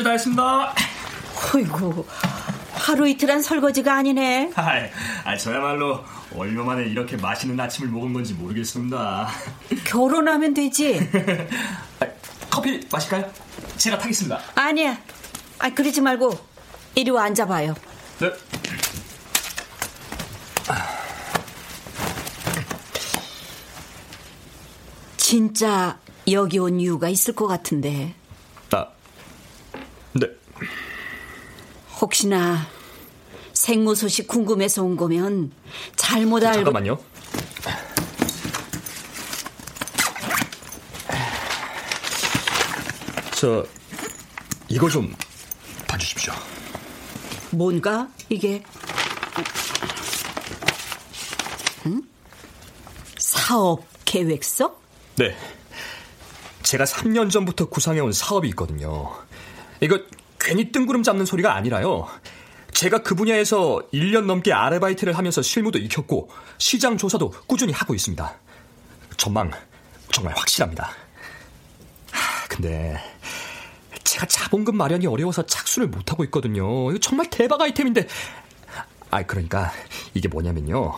설거지 0.00 0.04
다 0.04 0.10
했습니다. 0.12 0.74
어이구 1.54 2.06
하루 2.74 3.08
이틀 3.08 3.30
한 3.30 3.42
설거지가 3.42 3.94
아니네 3.94 4.52
아, 4.54 5.36
저야말로 5.36 6.04
얼마 6.36 6.64
만에 6.64 6.84
이렇게 6.84 7.16
맛있는 7.16 7.58
아침을 7.60 7.90
먹은 7.90 8.12
건지 8.12 8.34
모르겠습니다. 8.34 9.28
결혼하면 9.84 10.54
되지 10.54 11.00
커피 12.50 12.80
마실까요? 12.90 13.30
제가 13.76 13.98
타겠습니다. 13.98 14.40
아니야 14.54 14.98
아 15.58 15.70
그러지 15.70 16.00
말고 16.00 16.38
이리 16.94 17.10
와 17.10 17.24
앉아봐요 17.24 17.74
네. 18.20 18.32
진짜 25.16 25.98
여기 26.30 26.58
온 26.58 26.80
이유가 26.80 27.08
있을 27.08 27.34
것 27.34 27.46
같은데 27.46 28.14
아, 28.14 28.19
네. 30.12 30.26
혹시나 32.00 32.66
생모 33.52 33.94
소식 33.94 34.26
궁금해서 34.26 34.82
온 34.82 34.96
거면 34.96 35.52
잘못 35.96 36.44
알고 36.44 36.64
잠깐만요. 36.64 36.98
저 43.40 43.64
이거 44.68 44.88
좀 44.88 45.14
봐주십시오. 45.86 46.32
뭔가 47.50 48.08
이게 48.28 48.62
응? 51.86 52.02
사업 53.16 53.84
계획서? 54.04 54.76
네. 55.16 55.36
제가 56.62 56.84
3년 56.84 57.30
전부터 57.30 57.68
구상해온 57.68 58.12
사업이 58.12 58.48
있거든요. 58.50 59.10
이거 59.80 59.98
괜히 60.38 60.72
뜬구름 60.72 61.02
잡는 61.02 61.24
소리가 61.24 61.54
아니라요. 61.54 62.08
제가 62.72 63.02
그 63.02 63.14
분야에서 63.14 63.82
1년 63.92 64.24
넘게 64.24 64.52
아르바이트를 64.52 65.16
하면서 65.16 65.42
실무도 65.42 65.78
익혔고 65.78 66.30
시장 66.58 66.96
조사도 66.96 67.30
꾸준히 67.46 67.72
하고 67.72 67.94
있습니다. 67.94 68.34
전망 69.16 69.50
정말 70.12 70.34
확실합니다. 70.36 70.90
하, 72.10 72.48
근데 72.48 72.98
제가 74.04 74.26
자본금 74.26 74.76
마련이 74.76 75.06
어려워서 75.06 75.44
착수를 75.44 75.88
못하고 75.88 76.24
있거든요. 76.24 76.90
이거 76.90 76.98
정말 76.98 77.28
대박 77.28 77.60
아이템인데. 77.60 78.06
아, 79.10 79.22
그러니까 79.24 79.72
이게 80.14 80.28
뭐냐면요. 80.28 80.94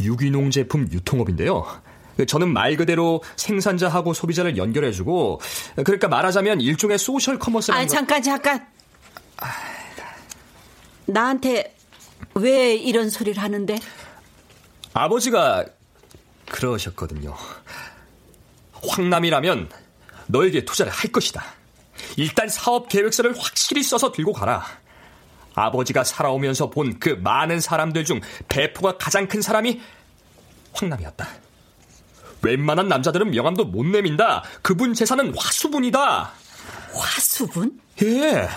유기농 0.00 0.50
제품 0.50 0.88
유통업인데요. 0.90 1.66
저는 2.26 2.48
말 2.48 2.76
그대로 2.76 3.22
생산자하고 3.36 4.12
소비자를 4.14 4.56
연결해주고, 4.56 5.40
그러니까 5.84 6.08
말하자면 6.08 6.60
일종의 6.60 6.98
소셜 6.98 7.38
커머스라는. 7.38 7.84
아 7.84 7.86
잠깐 7.86 8.22
잠깐. 8.22 8.66
나한테 11.06 11.74
왜 12.34 12.74
이런 12.74 13.10
소리를 13.10 13.42
하는데? 13.42 13.78
아버지가 14.94 15.64
그러셨거든요. 16.50 17.34
형님이라면 18.82 19.70
너에게 20.26 20.64
투자를 20.64 20.92
할 20.92 21.10
것이다. 21.10 21.42
일단 22.16 22.48
사업 22.48 22.88
계획서를 22.88 23.34
확실히 23.38 23.82
써서 23.82 24.12
들고 24.12 24.32
가라. 24.32 24.64
아버지가 25.54 26.04
살아오면서 26.04 26.70
본 26.70 26.98
그 26.98 27.10
많은 27.10 27.60
사람들 27.60 28.04
중 28.04 28.20
배포가 28.48 28.96
가장 28.96 29.28
큰 29.28 29.42
사람이 29.42 29.80
황남이었다. 30.72 31.28
웬만한 32.42 32.88
남자들은 32.88 33.30
명함도 33.30 33.64
못 33.66 33.86
내민다. 33.86 34.42
그분 34.62 34.94
재산은 34.94 35.34
화수분이다. 35.36 36.32
화수분? 36.92 37.80
예. 38.02 38.48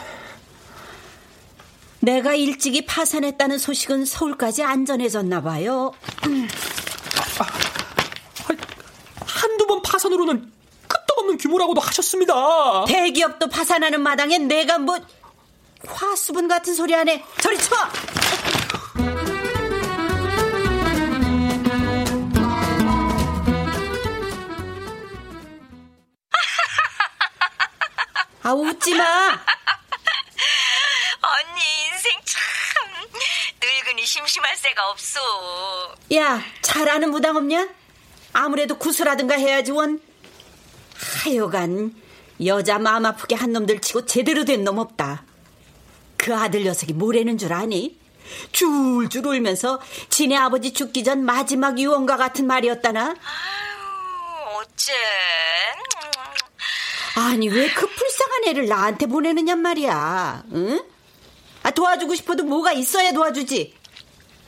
내가 2.00 2.36
일찍이 2.36 2.86
파산했다는 2.86 3.58
소식은 3.58 4.06
서울까지 4.06 4.64
안 4.64 4.86
전해졌나 4.86 5.42
봐요. 5.42 5.92
한두 9.26 9.68
번 9.68 9.82
파산으로는 9.82 10.52
끄떡 10.88 11.20
없는 11.20 11.38
규모라고도 11.38 11.82
하셨습니다. 11.82 12.86
대기업도 12.86 13.50
파산하는 13.50 14.02
마당에 14.02 14.38
내가 14.38 14.78
뭐 14.78 15.00
화수분 15.88 16.48
같은 16.48 16.74
소리 16.74 16.94
하네. 16.94 17.24
저리 17.42 17.58
쳐! 17.58 17.76
웃지 28.62 28.94
마. 28.96 29.04
언니 31.22 31.62
인생 31.88 32.16
심심할 34.06 34.56
새가 34.56 34.90
없어. 34.92 35.20
야, 36.14 36.42
잘하는 36.62 37.10
무당 37.12 37.36
없냐? 37.36 37.68
아무래도 38.34 38.78
구슬하든가 38.78 39.36
해야지 39.36 39.72
원. 39.72 40.00
하여간 41.24 41.94
여자 42.46 42.78
마음 42.78 43.06
아프게 43.06 43.36
한 43.36 43.52
놈들 43.52 43.82
치고 43.82 44.06
제대로 44.06 44.46
된 44.46 44.64
놈 44.64 44.78
없다. 44.78 45.24
그 46.18 46.36
아들 46.36 46.64
녀석이 46.64 46.94
뭐라는 46.94 47.38
줄 47.38 47.52
아니? 47.54 48.00
줄줄 48.52 49.26
울면서 49.28 49.82
지네 50.10 50.36
아버지 50.38 50.74
죽기 50.74 51.04
전 51.04 51.24
마지막 51.26 51.80
유언과 51.80 52.18
같은 52.18 52.48
말이었다나? 52.48 53.16
어째? 54.56 54.94
아니 57.18 57.48
왜 57.50 57.68
그 57.74 57.88
불쌍한 58.16 58.46
애를 58.48 58.68
나한테 58.68 59.06
보내느냔 59.08 59.60
말이야. 59.60 60.44
응? 60.54 60.84
아, 61.64 61.72
도와주고 61.72 62.16
싶어도 62.16 62.44
뭐가 62.46 62.72
있어야 62.72 63.12
도와주지. 63.12 63.76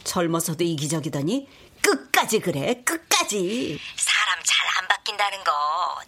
젊어서도 0.05 0.63
이기적이더니 0.63 1.49
끝까지 1.81 2.39
그래. 2.39 2.81
끝까지. 2.85 3.79
사람 3.97 4.39
잘 4.43 4.57
안 4.77 4.87
바뀐다는 4.87 5.43
거 5.43 5.51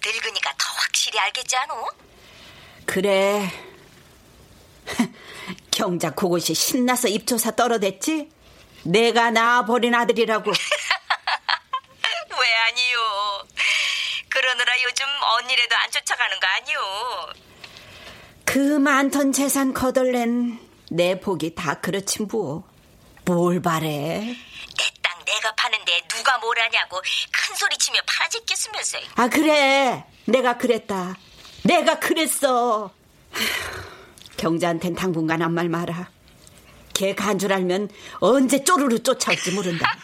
늙으니까 0.06 0.52
더 0.58 0.66
확실히 0.76 1.18
알겠지 1.20 1.56
않어? 1.58 1.88
그래. 2.86 3.52
경자 5.72 6.12
그곳이 6.12 6.54
신나서 6.54 7.08
입조사 7.08 7.52
떨어댔지? 7.56 8.30
내가 8.84 9.32
낳아버린 9.32 9.96
아들이라고. 9.96 10.52
왜 12.32 12.54
아니요? 12.70 13.48
그러느라 14.30 14.72
요즘 14.84 15.06
언니라도 15.40 15.76
안 15.76 15.90
쫓아가는 15.92 16.40
거 16.40 16.48
아니요? 16.48 17.49
그 18.52 18.58
많던 18.80 19.32
재산 19.32 19.74
거덜낸 19.76 20.60
내 20.90 21.20
복이 21.20 21.54
다 21.54 21.76
그렇지 21.80 22.24
뭐. 22.24 22.68
뭘 23.26 23.62
바래? 23.62 24.36
땅 25.04 25.24
내가 25.24 25.54
파는데 25.54 26.02
누가 26.08 26.36
뭘 26.40 26.58
하냐고 26.60 27.00
큰 27.32 27.56
소리 27.56 27.78
치며 27.78 28.00
팔아제꼈으면서 28.08 28.98
아 29.18 29.28
그래. 29.28 30.04
내가 30.26 30.58
그랬다. 30.58 31.16
내가 31.64 32.00
그랬어. 32.00 32.92
경자한텐 34.38 34.96
당분간 34.96 35.44
한 35.44 35.52
말 35.54 35.70
마라. 35.70 36.10
걔 36.96 37.14
간 37.14 37.38
줄 37.38 37.54
알면 37.54 37.90
언제 38.20 38.64
쪼르르 38.64 39.04
쫓아올지 39.04 39.52
모른다. 39.52 39.96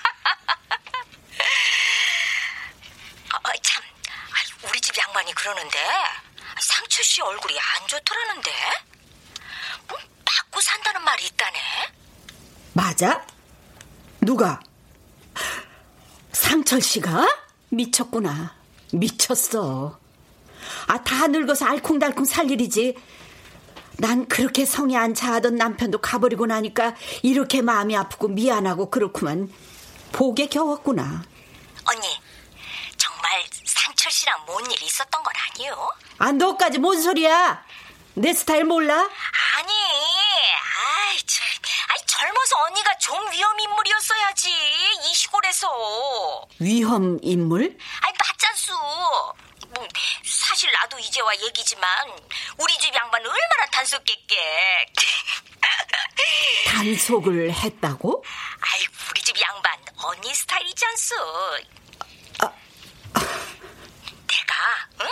아, 3.33 3.39
참, 3.63 3.83
아, 3.83 4.67
우리 4.69 4.79
집 4.79 4.95
양반이 4.99 5.33
그러는데 5.33 5.77
상철 6.65 7.03
씨 7.03 7.21
얼굴이 7.21 7.55
안 7.59 7.87
좋더라는데 7.87 8.51
뭐 9.87 9.97
받고 10.25 10.59
산다는 10.59 11.03
말이 11.03 11.25
있다네. 11.27 11.59
맞아? 12.73 13.25
누가? 14.21 14.59
상철 16.31 16.81
씨가? 16.81 17.27
미쳤구나. 17.69 18.55
미쳤어. 18.91 19.99
아, 20.87 21.03
다 21.03 21.27
늙어서 21.27 21.65
알콩달콩 21.65 22.25
살 22.25 22.49
일이지. 22.49 22.97
난 23.97 24.27
그렇게 24.27 24.65
성에 24.65 24.97
안 24.97 25.13
차하던 25.13 25.55
남편도 25.55 26.01
가버리고 26.01 26.47
나니까 26.47 26.95
이렇게 27.21 27.61
마음이 27.61 27.95
아프고 27.95 28.27
미안하고 28.27 28.89
그렇구만. 28.89 29.53
복에 30.11 30.47
겨웠구나. 30.47 31.23
언니, 31.85 32.21
정말 32.97 33.43
상철 33.65 34.11
씨랑 34.11 34.45
뭔일 34.45 34.81
있었던 34.81 35.23
건 35.23 35.33
아니요? 35.53 35.91
아, 36.17 36.31
너까지 36.31 36.79
뭔 36.79 37.01
소리야? 37.01 37.63
내 38.13 38.33
스타일 38.33 38.63
몰라? 38.63 38.95
아니, 38.95 39.73
아이, 39.73 41.17
참, 41.25 41.45
아이 41.89 41.97
젊어서 42.05 42.57
언니가 42.67 42.97
좀 42.97 43.31
위험 43.31 43.59
인물이었어야지 43.59 44.49
이 44.49 45.13
시골에서. 45.13 46.47
위험 46.59 47.19
인물? 47.21 47.77
아이 48.01 48.13
맞잖수. 48.17 48.71
뭐 49.67 49.87
사실 50.23 50.71
나도 50.71 50.97
이제와 50.99 51.35
얘기지만 51.41 51.89
우리 52.57 52.77
집 52.79 52.93
양반은 52.95 53.25
얼마나 53.29 53.65
단속했게. 53.71 54.93
단속을 56.67 57.51
했다고? 57.53 58.23
아이 58.61 58.85
우리 59.09 59.21
집 59.21 59.35
양반 59.41 59.77
언니 59.97 60.33
스타일이지 60.33 60.85
않소. 60.85 61.15
내가 64.27 64.55
응? 65.01 65.07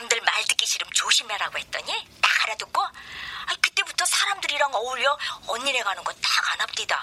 남들 0.00 0.18
말 0.22 0.42
듣기 0.44 0.64
싫으면 0.66 0.90
조심해라고 0.94 1.58
했더니 1.58 1.92
딱 2.22 2.42
알아듣고 2.44 2.82
아이, 2.82 3.56
그때부터 3.60 4.04
사람들이랑 4.06 4.74
어울려 4.74 5.16
언니네 5.46 5.82
가는 5.82 6.02
거 6.04 6.12
딱 6.14 6.40
안 6.52 6.60
합디다. 6.62 6.98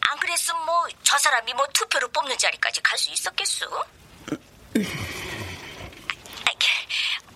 안 0.00 0.18
그랬으면 0.18 0.64
뭐 0.66 0.88
저 1.04 1.16
사람이 1.18 1.54
뭐 1.54 1.66
투표로 1.68 2.08
뽑는 2.08 2.36
자리까지 2.38 2.80
갈 2.82 2.98
수 2.98 3.10
있었겠소? 3.10 3.84
아이, 6.46 6.56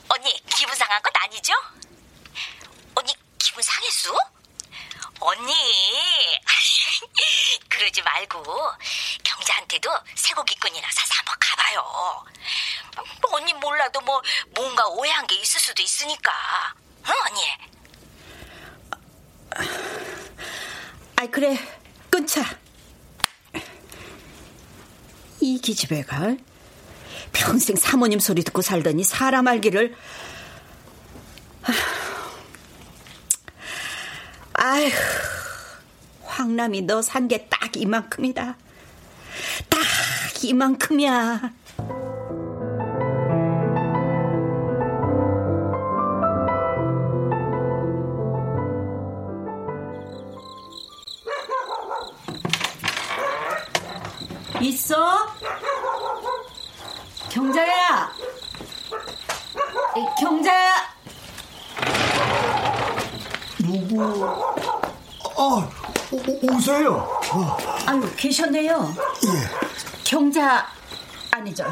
언니 0.09 0.45
기분 0.57 0.75
상한 0.75 1.01
건 1.03 1.13
아니죠? 1.17 1.53
언니 2.97 3.15
기분 3.39 3.63
상했어? 3.63 4.15
언니 5.21 5.55
그러지 7.69 8.03
말고 8.03 8.43
경자한테도 9.23 9.91
쇠고기끈이나 10.15 10.89
사서 10.93 11.15
한번 11.15 11.35
가봐요. 11.41 12.25
뭐 13.23 13.37
언니 13.37 13.53
몰라도 13.55 14.01
뭐 14.01 14.21
뭔가 14.55 14.87
오해한 14.89 15.27
게 15.27 15.37
있을 15.37 15.61
수도 15.61 15.83
있으니까. 15.83 16.33
응 17.07 17.13
언니? 17.27 17.43
아이 21.17 21.31
그래 21.31 21.59
끊자. 22.11 22.43
이 25.41 25.61
기집애가 25.61 26.37
평생 27.33 27.77
사모님 27.77 28.19
소리 28.21 28.43
듣고 28.43 28.63
살더니 28.63 29.05
사람 29.05 29.49
알기를 29.49 29.95
아 31.65 31.73
휴 34.59 34.95
황남이 36.25 36.83
너 36.83 37.01
산 37.03 37.29
게 37.29 37.49
딱 37.49 37.77
이만큼이다. 37.77 38.57
딱 39.69 39.81
이만큼이야. 40.45 41.51
있어? 54.61 55.27
경자야! 57.31 58.11
이, 59.97 60.21
경자야 60.21 60.74
아, 64.01 65.71
오, 66.13 66.55
오세요. 66.55 66.95
어. 67.33 67.57
아유 67.87 68.03
계셨네요 68.17 68.95
예, 69.27 70.05
경자 70.05 70.67
아니죠 71.31 71.65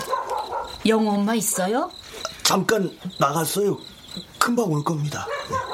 영호 0.87 1.11
엄마 1.13 1.35
있어요? 1.35 1.91
잠깐 2.43 2.91
나갔어요. 3.19 3.79
금방 4.39 4.67
올 4.71 4.83
겁니다. 4.83 5.27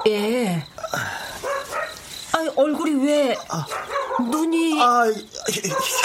예. 0.06 0.62
아니 2.36 2.48
얼굴이 2.54 3.06
왜 3.06 3.34
눈이 4.30 4.80
아, 4.82 5.04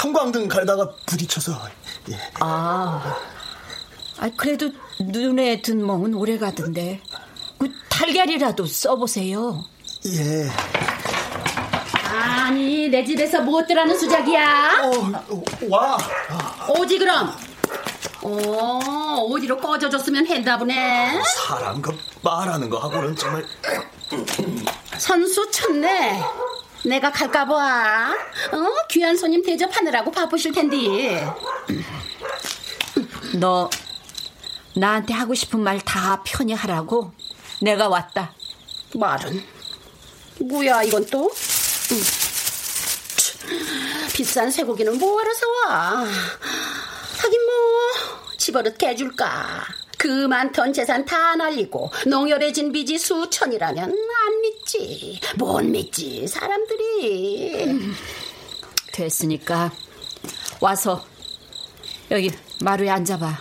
형광등 0.02 0.48
갈다가 0.48 0.90
부딪혀서. 1.06 1.52
예. 2.10 2.18
아, 2.40 3.14
아 4.18 4.30
그래도 4.36 4.70
눈에 5.00 5.60
든 5.60 5.84
멍은 5.86 6.14
오래 6.14 6.38
가던데 6.38 7.02
그 7.58 7.68
달걀이라도 7.90 8.64
써보세요. 8.66 9.62
예. 10.06 10.48
아니 12.12 12.88
내 12.88 13.04
집에서 13.04 13.40
무엇들 13.40 13.78
하는 13.78 13.98
수작이야? 13.98 14.82
어, 14.84 15.42
와. 15.70 15.98
오지 16.78 16.98
그럼. 16.98 17.34
어 18.22 19.26
어디로 19.30 19.58
꺼져줬으면 19.58 20.26
했나 20.26 20.56
보네. 20.58 21.20
사람 21.46 21.80
그 21.82 21.96
말하는 22.22 22.70
거 22.70 22.78
하고는 22.78 23.16
정말. 23.16 23.44
선수 24.98 25.50
쳤네. 25.50 26.22
내가 26.86 27.10
갈까 27.10 27.44
봐. 27.46 28.12
어 28.52 28.86
귀한 28.90 29.16
손님 29.16 29.42
대접하느라고 29.42 30.10
바쁘실 30.10 30.52
텐데. 30.52 31.26
너 33.38 33.68
나한테 34.76 35.12
하고 35.14 35.34
싶은 35.34 35.60
말 35.60 35.78
다 35.80 36.22
편히 36.24 36.52
하라고 36.52 37.12
내가 37.62 37.88
왔다. 37.88 38.32
말은 38.94 39.42
뭐야 40.40 40.82
이건 40.82 41.06
또? 41.06 41.24
음. 41.26 42.02
비싼 44.14 44.50
쇠고기는 44.50 44.98
뭐하러 44.98 45.34
사와? 45.34 46.06
하긴 47.18 47.46
뭐 47.46 48.34
집어릇 48.38 48.78
개줄까? 48.78 49.64
그 49.98 50.26
많던 50.26 50.72
재산 50.72 51.04
다 51.04 51.34
날리고 51.34 51.90
농열해진 52.06 52.72
빚이 52.72 52.98
수천이라면 52.98 53.84
안 53.84 54.40
믿지. 54.42 55.20
못 55.36 55.64
믿지 55.64 56.26
사람들이. 56.28 57.94
됐으니까 58.92 59.72
와서 60.60 61.04
여기 62.10 62.30
마루에 62.60 62.90
앉아봐. 62.90 63.38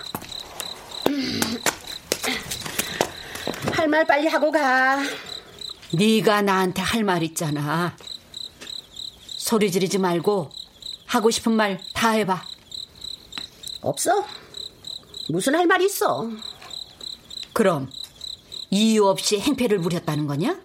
할말 3.73 4.07
빨리 4.07 4.27
하고 4.27 4.51
가. 4.51 5.03
네가 5.93 6.41
나한테 6.41 6.81
할 6.81 7.03
말 7.03 7.21
있잖아. 7.23 7.95
소리 9.25 9.71
지르지 9.71 9.97
말고 9.97 10.49
하고 11.05 11.29
싶은 11.29 11.51
말 11.53 11.79
다 11.93 12.09
해봐. 12.11 12.43
없어? 13.81 14.25
무슨 15.29 15.55
할말 15.55 15.81
있어? 15.81 16.29
그럼 17.53 17.89
이유 18.71 19.05
없이 19.05 19.39
행패를 19.39 19.79
부렸다는 19.79 20.25
거냐? 20.27 20.57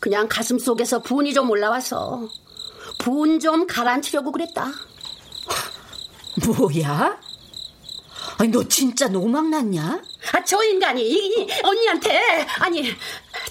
그냥 0.00 0.26
가슴 0.28 0.58
속에서 0.58 1.00
분이 1.00 1.32
좀 1.32 1.48
올라와서 1.50 2.28
분 2.98 3.40
좀 3.40 3.66
가라앉히려고 3.66 4.32
그랬다. 4.32 4.70
뭐야? 6.46 7.18
아니 8.38 8.48
너 8.50 8.66
진짜 8.68 9.08
노망 9.08 9.50
났냐? 9.50 10.02
아, 10.32 10.44
저 10.44 10.62
인간이 10.62 11.02
이, 11.02 11.48
언니한테 11.62 12.46
아니 12.60 12.94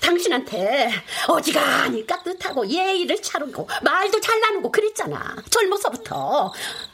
당신한테 0.01 0.89
어지간히 1.27 2.05
깍듯하고 2.07 2.67
예의를 2.67 3.21
차리고 3.21 3.67
말도 3.81 4.19
잘 4.21 4.39
나누고 4.39 4.71
그랬잖아 4.71 5.35
젊어서부터 5.49 6.53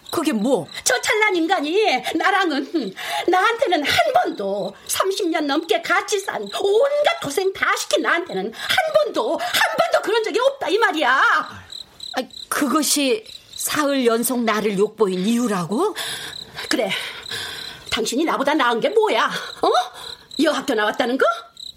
그게 0.09 0.31
뭐? 0.31 0.65
저 0.83 0.99
찬란 1.01 1.35
인간이 1.35 2.01
나랑은 2.15 2.93
나한테는 3.27 3.83
한 3.83 4.13
번도 4.13 4.73
30년 4.87 5.41
넘게 5.45 5.81
같이 5.81 6.19
산 6.19 6.41
온갖 6.41 7.19
고생 7.21 7.51
다 7.53 7.75
시킨 7.75 8.01
나한테는 8.01 8.53
한 8.53 8.77
번도 8.95 9.37
한 9.37 9.77
번도 9.77 10.01
그런 10.03 10.23
적이 10.23 10.39
없다 10.39 10.69
이 10.69 10.77
말이야 10.77 11.11
아, 11.11 12.21
그것이 12.49 13.23
사흘 13.53 14.05
연속 14.05 14.43
나를 14.43 14.77
욕보인 14.77 15.19
이유라고? 15.19 15.95
그래 16.69 16.89
당신이 17.97 18.25
나보다 18.25 18.53
나은 18.53 18.79
게 18.79 18.89
뭐야? 18.89 19.25
어? 19.25 19.71
여학교 20.43 20.75
나왔다는 20.75 21.17
거? 21.17 21.25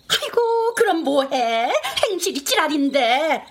아이고 0.09 0.75
그럼 0.75 0.99
뭐해? 0.99 1.73
행실이 2.05 2.45
찌랄인데 2.45 3.47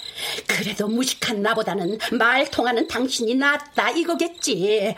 그래도 0.46 0.88
무식한 0.88 1.42
나보다는 1.42 1.98
말 2.12 2.52
통하는 2.52 2.88
당신이 2.88 3.34
낫다 3.34 3.90
이거겠지 3.90 4.96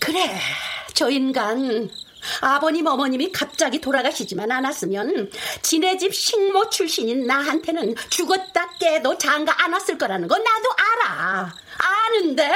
그래 0.00 0.38
저 0.94 1.10
인간 1.10 1.90
아버님 2.40 2.86
어머님이 2.86 3.32
갑자기 3.32 3.78
돌아가시지만 3.78 4.50
않았으면 4.50 5.30
지네 5.60 5.98
집 5.98 6.14
식모 6.14 6.70
출신인 6.70 7.26
나한테는 7.26 7.96
죽었다 8.08 8.70
깨도 8.78 9.18
장가 9.18 9.62
안 9.62 9.74
왔을 9.74 9.98
거라는 9.98 10.26
거 10.26 10.38
나도 10.38 10.68
알아 10.78 11.54
아는데 11.76 12.50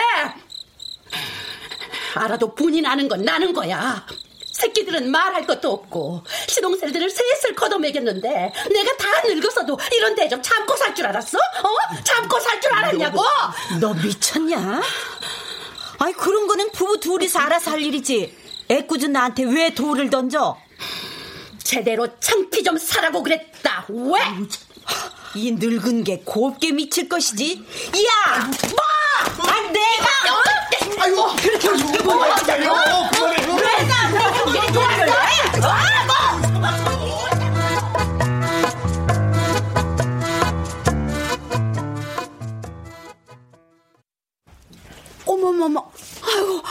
알아도 2.18 2.54
분이 2.54 2.80
나는 2.82 3.08
건 3.08 3.22
나는 3.22 3.52
거야. 3.52 4.04
새끼들은 4.52 5.10
말할 5.10 5.46
것도 5.46 5.70
없고 5.70 6.24
시동생들을 6.48 7.10
셋을 7.10 7.54
걷어먹였는데 7.56 8.28
내가 8.72 8.96
다 8.96 9.06
늙었어도 9.26 9.78
이런 9.94 10.14
대접 10.14 10.42
참고 10.42 10.74
살 10.76 10.94
줄 10.94 11.06
알았어? 11.06 11.36
어? 11.38 12.02
참고 12.04 12.40
살 12.40 12.58
줄 12.60 12.72
알았냐고? 12.72 13.22
너 13.80 13.92
미쳤냐? 13.92 14.80
아이 15.98 16.12
그런 16.14 16.46
거는 16.46 16.70
부부 16.72 17.00
둘이서 17.00 17.38
알아서 17.40 17.72
할 17.72 17.82
일이지. 17.82 18.34
애꿎은 18.70 19.12
나한테 19.12 19.44
왜 19.44 19.74
돌을 19.74 20.08
던져? 20.10 20.56
제대로 21.62 22.08
창피 22.20 22.62
좀 22.62 22.78
사라고 22.78 23.22
그랬다. 23.22 23.84
왜? 23.88 24.20
이 25.34 25.52
늙은 25.52 26.04
게 26.04 26.22
곱게 26.24 26.72
미칠 26.72 27.08
것이지. 27.10 27.58
야, 27.58 28.50
뭐? 28.70 29.46
아, 29.50 29.60
내가 29.70 30.34
어? 30.34 30.42
아이고, 30.98 31.26
그렇게 31.36 31.68
뭐야? 32.02 32.36
어머머머, 45.26 45.90
아유, 46.22 46.62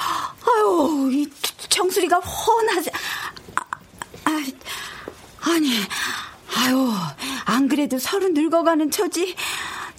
아유, 0.48 1.10
이 1.12 1.30
정수리가 1.70 2.18
훤하지. 2.18 2.90
아, 3.56 3.62
아, 4.26 4.44
아니, 5.42 5.70
아유, 6.56 6.90
안 7.46 7.68
그래도 7.68 8.00
서른 8.00 8.34
늙어가는 8.34 8.92
처지. 8.92 9.36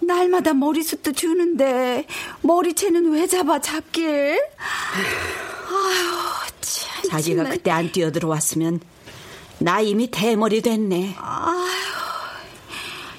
날마다 0.06 0.54
머리숱도 0.54 1.12
주는데 1.12 2.06
머리채는 2.42 3.12
왜 3.12 3.26
잡아 3.26 3.60
잡길? 3.60 4.38
아유, 4.58 5.06
참. 6.60 7.10
자기가 7.10 7.42
정말. 7.42 7.52
그때 7.56 7.70
안 7.70 7.90
뛰어 7.92 8.10
들어왔으면 8.12 8.80
나 9.58 9.80
이미 9.80 10.10
대머리 10.10 10.62
됐네. 10.62 11.14
아유. 11.18 11.66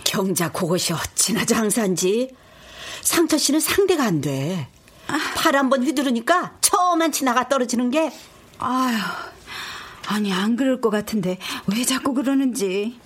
경자 0.03 0.51
그것이 0.51 0.93
어찌나 0.93 1.43
장사인지 1.45 2.33
상처 3.01 3.37
씨는 3.37 3.59
상대가 3.59 4.03
안 4.05 4.21
돼. 4.21 4.67
팔 5.35 5.55
한 5.55 5.69
번 5.69 5.83
휘두르니까 5.85 6.57
처음한치 6.61 7.23
나가 7.23 7.47
떨어지는 7.47 7.91
게 7.91 8.11
아유, 8.59 8.97
아니 10.07 10.33
안 10.33 10.55
그럴 10.57 10.81
것 10.81 10.89
같은데 10.89 11.37
왜 11.67 11.83
자꾸 11.85 12.13
그러는지. 12.13 12.99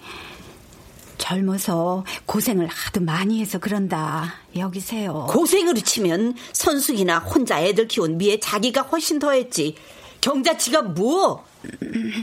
젊어서 1.25 2.03
고생을 2.25 2.65
하도 2.67 2.99
많이 3.01 3.39
해서 3.39 3.59
그런다. 3.59 4.33
여기세요. 4.57 5.27
고생으로 5.29 5.79
치면 5.79 6.35
선숙이나 6.51 7.19
혼자 7.19 7.61
애들 7.61 7.87
키운 7.87 8.17
미에 8.17 8.39
자기가 8.39 8.81
훨씬 8.81 9.19
더했지. 9.19 9.75
경자치가 10.19 10.81
뭐? 10.81 11.45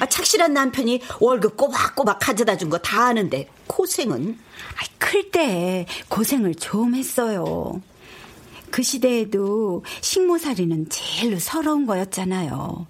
아, 0.00 0.06
착실한 0.06 0.52
남편이 0.52 1.00
월급 1.20 1.56
꼬박꼬박 1.56 2.18
가져다 2.20 2.56
준 2.56 2.68
거 2.70 2.78
다 2.78 3.06
아는데 3.06 3.48
고생은? 3.68 4.36
클때 4.98 5.86
고생을 6.08 6.56
좀 6.56 6.94
했어요. 6.96 7.80
그 8.70 8.82
시대에도 8.82 9.84
식모살이는 10.00 10.88
제일로 10.90 11.38
서러운 11.38 11.86
거였잖아요. 11.86 12.86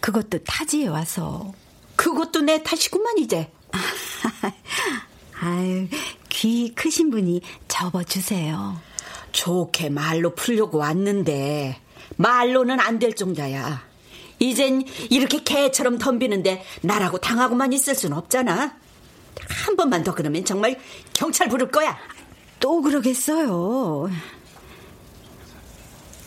그것도 0.00 0.38
타지에 0.44 0.88
와서. 0.88 1.52
그것도 1.96 2.40
내 2.40 2.62
탓이구만 2.62 3.18
이제. 3.18 3.50
아유, 5.42 5.88
귀 6.28 6.74
크신 6.74 7.10
분이 7.10 7.40
접어주세요. 7.68 8.78
좋게 9.32 9.90
말로 9.90 10.34
풀려고 10.34 10.78
왔는데 10.78 11.80
말로는 12.16 12.80
안 12.80 12.98
될 12.98 13.14
정도야. 13.14 13.88
이젠 14.38 14.82
이렇게 15.10 15.42
개처럼 15.42 15.98
덤비는데 15.98 16.64
나라고 16.82 17.18
당하고만 17.18 17.72
있을 17.72 17.94
순 17.94 18.12
없잖아. 18.12 18.76
한 19.48 19.76
번만 19.76 20.02
더 20.02 20.14
그러면 20.14 20.44
정말 20.44 20.78
경찰 21.12 21.48
부를 21.48 21.70
거야. 21.70 21.98
또 22.58 22.80
그러겠어요. 22.82 24.10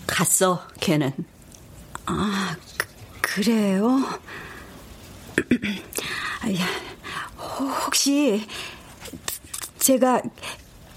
갔어, 0.07 0.65
걔는. 0.79 1.11
아, 2.05 2.55
그, 3.21 3.41
래요 3.41 3.99
혹시 7.85 8.45
제가 9.83 10.21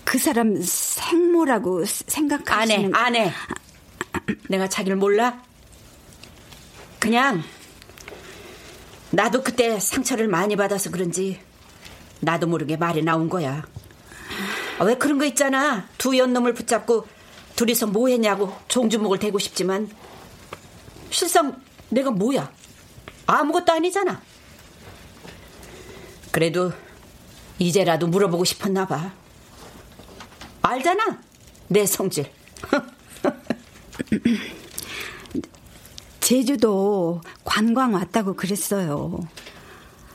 그 0.05 0.17
사람 0.17 0.63
생모라고 0.63 1.85
생각하시는 1.85 2.95
안 2.95 3.17
해, 3.17 3.21
안 3.21 3.27
해. 3.27 3.33
내가 4.49 4.69
자기를 4.69 4.97
몰라? 4.97 5.43
그냥 7.01 7.43
나도 9.11 9.43
그때 9.43 9.81
상처를 9.81 10.29
많이 10.29 10.55
받아서 10.55 10.93
그런지 10.93 11.41
나도 12.21 12.47
모르게 12.47 12.77
말이 12.77 13.03
나온 13.03 13.29
거야. 13.29 13.67
아, 14.79 14.85
왜 14.85 14.95
그런 14.95 15.19
거 15.19 15.25
있잖아. 15.25 15.89
두 15.99 16.17
연놈을 16.17 16.55
붙잡고 16.55 17.09
둘이서 17.57 17.89
뭐 17.89 18.07
했냐고 18.07 18.57
종주목을 18.69 19.19
대고 19.19 19.41
싶지만 19.41 19.91
실상 21.11 21.61
내가 21.89 22.13
뭐야? 22.13 22.53
아무것도 23.27 23.73
아니잖아. 23.73 24.23
그래도 26.31 26.71
이제라도 27.59 28.07
물어보고 28.07 28.45
싶었나 28.45 28.87
봐. 28.87 29.13
알잖아. 30.63 31.21
내 31.69 31.87
성질. 31.87 32.31
제주도 36.21 37.21
관광 37.45 37.95
왔다고 37.95 38.35
그랬어요. 38.35 39.21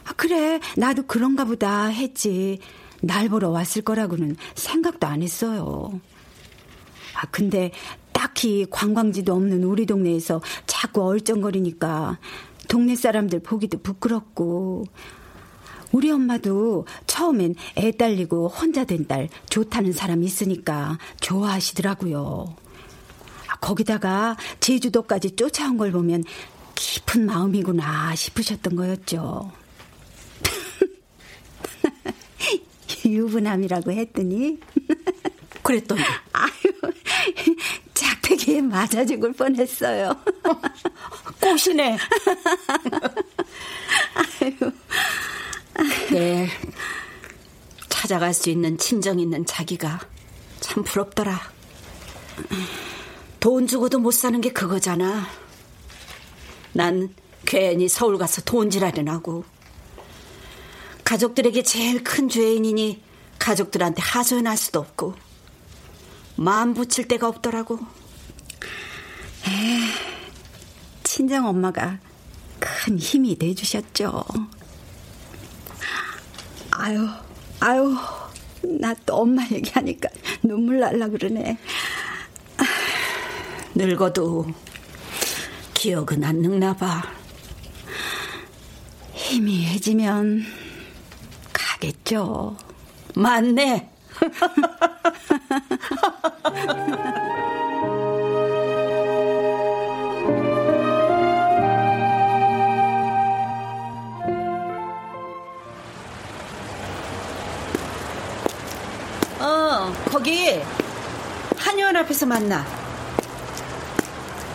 아, 0.03 0.13
그래, 0.13 0.59
나도 0.75 1.03
그런가 1.07 1.45
보다 1.45 1.85
했지. 1.85 2.59
날 3.01 3.29
보러 3.29 3.49
왔을 3.49 3.81
거라고는 3.81 4.35
생각도 4.55 5.07
안 5.07 5.23
했어요. 5.23 5.99
아, 7.15 7.25
근데 7.31 7.71
딱히 8.11 8.65
관광지도 8.69 9.33
없는 9.33 9.63
우리 9.63 9.85
동네에서 9.85 10.41
자꾸 10.67 11.03
얼쩡거리니까 11.03 12.19
동네 12.67 12.95
사람들 12.95 13.39
보기도 13.41 13.79
부끄럽고 13.81 14.85
우리 15.91 16.09
엄마도 16.11 16.85
처음엔 17.07 17.55
애 17.77 17.91
딸리고 17.91 18.47
혼자 18.47 18.83
된 18.85 19.05
딸 19.07 19.29
좋다는 19.49 19.93
사람 19.93 20.23
있으니까 20.23 20.97
좋아하시더라고요. 21.19 22.55
아, 23.47 23.55
거기다가 23.57 24.37
제주도까지 24.59 25.35
쫓아온 25.35 25.77
걸 25.77 25.91
보면 25.91 26.23
깊은 26.75 27.25
마음이구나 27.25 28.15
싶으셨던 28.15 28.75
거였죠. 28.75 29.51
유부남이라고 33.05 33.91
했더니 33.91 34.59
그랬더니 35.63 36.01
아유 36.33 36.51
작대기에 37.93 38.61
맞아 38.61 39.05
죽을 39.05 39.33
뻔했어요. 39.33 40.15
꽃이네. 41.41 41.97
아유. 44.15 44.71
네. 46.11 46.47
찾아갈 47.89 48.33
수 48.33 48.49
있는 48.49 48.77
친정 48.77 49.19
있는 49.19 49.45
자기가 49.45 49.99
참 50.59 50.83
부럽더라. 50.83 51.39
돈 53.39 53.67
주고도 53.67 53.99
못 53.99 54.11
사는 54.11 54.39
게 54.41 54.51
그거잖아. 54.51 55.27
난 56.73 57.13
괜히 57.45 57.89
서울 57.89 58.17
가서 58.17 58.41
돈질하려 58.41 59.11
하고 59.11 59.43
가족들에게 61.03 61.63
제일 61.63 62.03
큰 62.03 62.29
죄인이니 62.29 63.03
가족들한테 63.39 64.01
하소연할 64.01 64.55
수도 64.57 64.79
없고 64.79 65.15
마음 66.37 66.73
붙일 66.73 67.07
데가 67.07 67.27
없더라고. 67.27 67.79
에 69.47 69.81
친정 71.03 71.47
엄마가 71.47 71.99
큰 72.59 72.97
힘이 72.97 73.37
돼주셨죠. 73.37 74.23
아유, 76.71 77.07
아유, 77.59 77.95
나 78.63 78.93
또 79.05 79.15
엄마 79.17 79.43
얘기하니까 79.51 80.09
눈물 80.43 80.79
날라 80.79 81.07
그러네. 81.09 81.57
늙어도 83.75 84.45
기억은 85.73 86.23
안 86.23 86.37
늙나 86.37 86.75
봐. 86.75 87.03
희미해지면 89.13 90.43
가겠죠. 91.53 92.57
맞네. 93.15 93.89
어, 110.21 110.23
거기 110.23 110.61
한의원 111.57 111.97
앞에서 111.97 112.27
만나. 112.27 112.63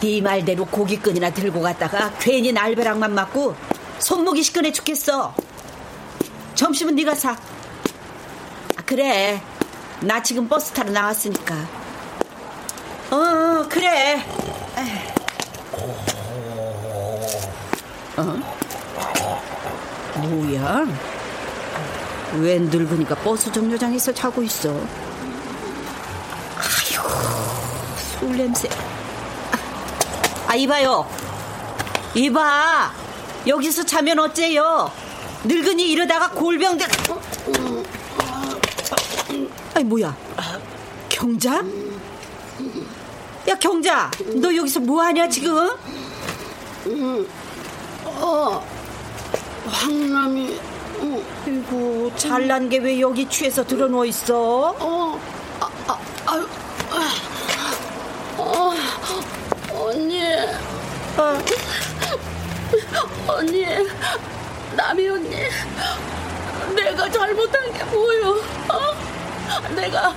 네 0.01 0.21
말대로 0.21 0.64
고깃끈이나 0.64 1.31
들고 1.31 1.61
갔다가 1.61 2.12
괜히 2.21 2.53
날벼락만 2.53 3.12
맞고 3.12 3.57
손목이 3.99 4.45
시큰해 4.45 4.71
죽겠어. 4.71 5.35
점심은 6.55 6.95
네가 6.95 7.17
사. 7.17 7.33
아, 7.33 8.83
그래. 8.87 9.43
나 10.03 10.23
지금 10.23 10.47
버스 10.49 10.73
타러 10.73 10.91
나왔으니까. 10.91 11.55
어, 13.11 13.17
어 13.17 13.69
그래. 13.69 14.23
어? 18.17 18.39
뭐야? 20.21 20.87
왜 22.39 22.59
늙으니까 22.61 23.17
버스 23.17 23.51
정류장에서 23.51 24.14
자고 24.14 24.45
있어? 24.45 25.05
술 28.21 28.37
냄새. 28.37 28.69
아, 30.47 30.55
이봐요. 30.55 31.07
이봐. 32.14 32.93
여기서 33.47 33.85
자면 33.85 34.19
어째요? 34.19 34.91
늙은이 35.45 35.91
이러다가 35.91 36.31
골병들. 36.31 36.87
아이, 39.75 39.85
뭐야. 39.85 40.17
경자? 41.09 41.62
야, 43.49 43.55
경자. 43.61 44.11
너 44.41 44.55
여기서 44.55 44.81
뭐 44.81 45.03
하냐, 45.03 45.29
지금? 45.29 45.71
어, 48.05 48.64
황남이. 49.71 50.59
아이고, 51.47 52.11
잘난 52.17 52.69
게 52.71 52.79
왜 52.79 53.01
여기 53.01 53.29
취해서 53.29 53.64
들어누워 53.64 54.07
있어? 54.07 54.75
어, 54.79 55.21
아, 55.61 55.69
아, 55.87 55.99
아유, 56.27 56.49
어, 58.39 58.73
언니. 59.75 60.21
어. 61.35 61.39
언니, 63.29 63.66
남이 64.77 65.09
언니. 65.09 65.37
내가 66.74 67.11
잘못한 67.11 67.72
게 67.72 67.85
뭐요? 67.85 68.31
어? 68.68 69.70
내가 69.74 70.14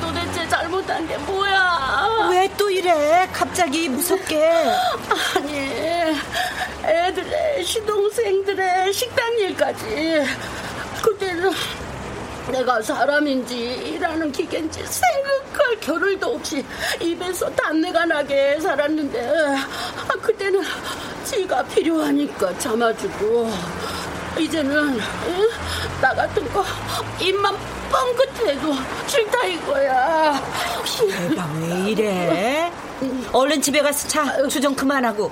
도대체 0.00 0.48
잘못한 0.48 1.06
게 1.06 1.16
뭐야? 1.18 2.28
왜 2.30 2.48
또 2.56 2.68
이래? 2.70 3.28
갑자기 3.32 3.88
무섭게. 3.88 4.44
아니, 5.36 6.18
애들의 6.84 7.64
시동생들의 7.64 8.92
식당 8.92 9.38
일까지. 9.38 10.24
그때는 11.02 11.52
내가 12.50 12.82
사람인지 12.82 13.56
일하는 13.56 14.30
기계인지 14.32 14.84
생각 14.86 15.21
할 15.58 15.80
겨를도 15.80 16.34
없이 16.34 16.64
입에서 17.00 17.50
단내가 17.50 18.04
나게 18.06 18.58
살았는데 18.60 19.56
아, 20.08 20.12
그때는 20.20 20.62
지가 21.24 21.62
필요하니까 21.64 22.56
참아주고 22.58 23.50
이제는 24.38 24.98
응? 24.98 25.48
나 26.00 26.14
같은 26.14 26.50
거 26.52 26.64
입만 27.20 27.54
뻥긋해도 27.90 28.74
싫다 29.06 29.44
이거야. 29.46 30.42
내가 31.28 31.46
왜 31.60 31.90
이래? 31.90 32.72
얼른 33.32 33.60
집에 33.60 33.82
가서 33.82 34.08
자. 34.08 34.48
주정 34.48 34.74
그만하고. 34.74 35.30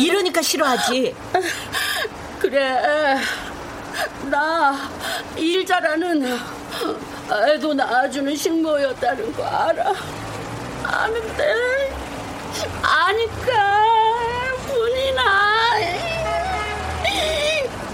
이러니까 0.00 0.40
싫어하지. 0.40 1.14
그래. 2.38 3.18
나 4.30 4.74
일 5.36 5.64
잘하는 5.66 6.38
애도 7.30 7.74
낳아주는 7.74 8.34
식모였다는 8.34 9.32
거 9.34 9.44
알아? 9.44 9.92
아는데? 10.84 11.90
아니까 12.82 13.84
분이 14.66 15.12
나 15.12 15.58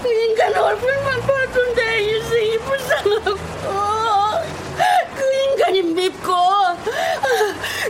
그 0.01 0.09
인간 0.11 0.55
얼굴만 0.55 1.21
봐도 1.21 1.73
내 1.73 2.01
인생이 2.01 2.57
불쌍하고. 2.59 3.35
그 5.15 5.33
인간이 5.49 5.81
밉고 5.81 6.31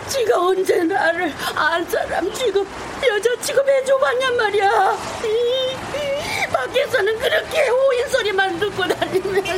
지가 0.07 0.39
언제 0.39 0.83
나를 0.83 1.33
안 1.55 1.87
사람 1.89 2.31
취급 2.33 2.65
여자 3.05 3.29
취급해 3.41 3.83
줘봤냔 3.83 4.37
말이야. 4.37 4.97
밖에서는 6.53 7.19
그렇게 7.19 7.67
호인 7.67 8.07
소리만 8.09 8.59
듣고 8.59 8.87
다니면서 8.87 9.53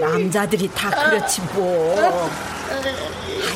남자들이 0.00 0.70
다 0.74 0.90
그렇지 0.90 1.40
뭐. 1.54 1.96
아, 2.00 2.28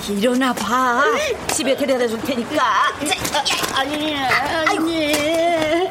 일어나 0.09 0.53
봐. 0.53 1.05
집에 1.53 1.77
데려다 1.77 2.07
줄 2.07 2.20
테니까. 2.23 2.62
아니 3.75 4.16
언니 4.70 5.89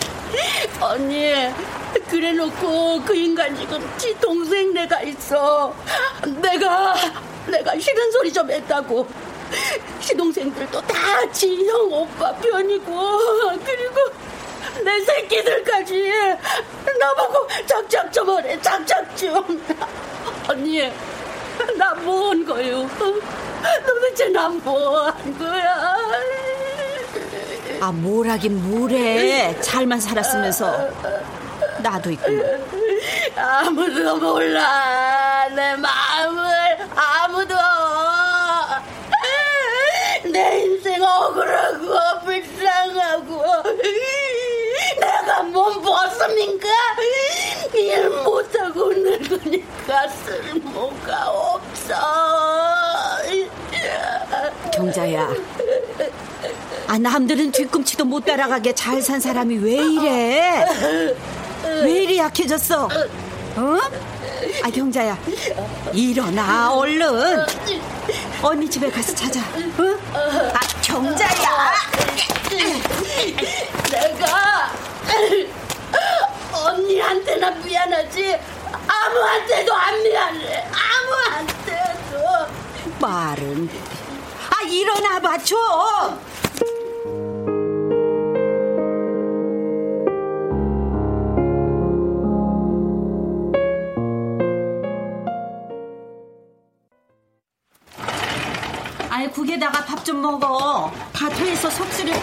언니. 0.79 1.33
그래 2.09 2.31
놓고 2.33 3.01
그 3.03 3.15
인간 3.15 3.55
지금 3.55 3.79
지 3.97 4.13
동생 4.19 4.73
내가 4.73 5.01
있어. 5.01 5.73
내가 6.41 6.95
내가 7.47 7.77
싫은 7.79 8.11
소리 8.11 8.31
좀 8.31 8.49
했다고. 8.49 9.07
시동생들도 9.99 10.81
다 10.81 11.31
지형 11.31 11.91
오빠 11.91 12.33
편이고. 12.35 13.09
그리고 13.65 13.95
내 14.83 14.99
새끼들까지. 15.01 16.11
나보고 16.99 17.47
작작 17.65 18.11
좀 18.11 18.29
하래 18.29 18.59
작작 18.61 19.15
좀. 19.17 19.65
언니 20.49 20.81
나 21.77 21.93
뭐 21.95 22.29
한 22.31 22.45
거요? 22.45 22.87
도대체 23.85 24.29
난뭐한 24.29 25.37
거야? 25.37 25.97
아 27.81 27.91
뭘하긴 27.91 28.69
뭐래. 28.71 29.59
잘만 29.61 29.99
살았으면서. 29.99 30.89
나도 31.79 32.11
있고 32.11 32.27
아무도 33.35 34.17
몰라. 34.17 35.47
내 35.49 35.75
마음을 35.75 36.49
아무도. 36.95 37.55
내 40.31 40.61
인생 40.63 41.01
억울하고 41.03 42.25
불쌍하고 42.25 43.43
몸 45.43 45.85
없습니까? 45.85 46.67
일 47.73 48.09
못하고 48.09 48.91
늙으니까 48.93 50.07
쓸모가 50.07 51.29
없어. 51.29 51.93
경자야. 54.73 55.29
아, 56.87 56.97
남들은 56.97 57.51
뒤꿈치도 57.51 58.05
못 58.05 58.25
따라가게 58.25 58.73
잘 58.73 59.01
산 59.01 59.19
사람이 59.19 59.57
왜 59.57 59.73
이래? 59.75 60.65
왜 61.63 61.91
이리 62.03 62.17
약해졌어? 62.17 62.85
어? 63.55 63.77
아, 64.63 64.69
경자야. 64.69 65.17
일어나, 65.93 66.73
얼른. 66.73 67.45
언니 68.41 68.67
집에 68.69 68.89
가서 68.89 69.13
자자. 69.13 69.39
어? 69.39 69.97
아, 70.53 70.59
경자야. 70.81 71.71
내가 73.91 74.71
언니한테나 76.51 77.51
미안하지 77.51 78.39
아무한테도 78.87 79.73
안 79.73 80.01
미안해. 80.03 80.67
아무한테도. 80.71 82.19
말은. 82.99 83.69
아, 84.49 84.61
일어나봐, 84.63 85.37
좀. 85.43 85.59
국에다가 99.61 99.85
밥 99.85 100.03
좀 100.03 100.19
먹어. 100.21 100.91
다 101.13 101.29
토해서 101.29 101.69
속쓰려. 101.69 102.13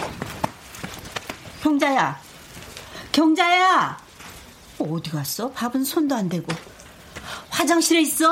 경자야, 1.63 2.19
경자야. 3.13 3.97
어디 4.77 5.09
갔어? 5.09 5.49
밥은 5.51 5.85
손도 5.85 6.15
안 6.15 6.27
대고. 6.27 6.47
화장실에 7.49 8.01
있어? 8.01 8.29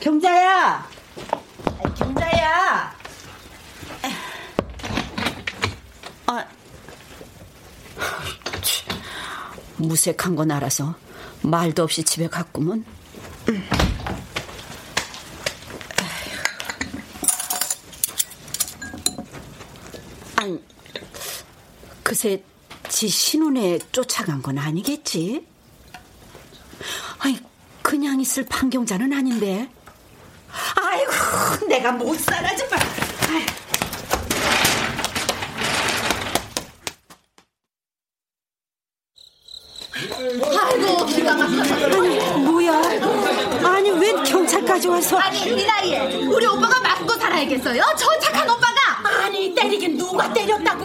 경자야. 0.00 0.86
경자야. 1.96 2.94
아, 6.26 6.44
무색한 9.76 10.36
건 10.36 10.50
알아서 10.50 10.94
말도 11.40 11.82
없이 11.82 12.04
집에 12.04 12.28
갔구먼. 12.28 12.84
음. 13.48 13.68
아니, 20.36 20.60
그새 22.22 22.40
지 22.88 23.08
신혼에 23.08 23.80
쫓아간 23.90 24.42
건 24.42 24.56
아니겠지? 24.56 25.44
아니, 27.18 27.36
그냥 27.82 28.20
있을 28.20 28.46
판경자는 28.46 29.12
아닌데. 29.12 29.68
아이고, 30.76 31.66
내가 31.66 31.90
못 31.90 32.16
살아, 32.20 32.54
정말. 32.54 32.78
아이. 33.28 33.46
아이고. 40.60 41.06
아니, 41.90 42.38
뭐야? 42.38 42.82
아니, 43.64 43.90
웬 43.90 44.22
경찰까지 44.22 44.86
와서. 44.86 45.18
아니 45.18 45.50
우리 45.50 45.66
나이에 45.66 46.24
우리 46.26 46.46
오빠가 46.46 46.80
맞고 46.80 47.14
살아야겠어요? 47.14 47.82
저 47.98 48.18
착한 48.20 48.48
오빠가 48.48 48.71
아니 49.32 49.54
때리긴 49.54 49.96
누가 49.96 50.30
때렸다고? 50.30 50.84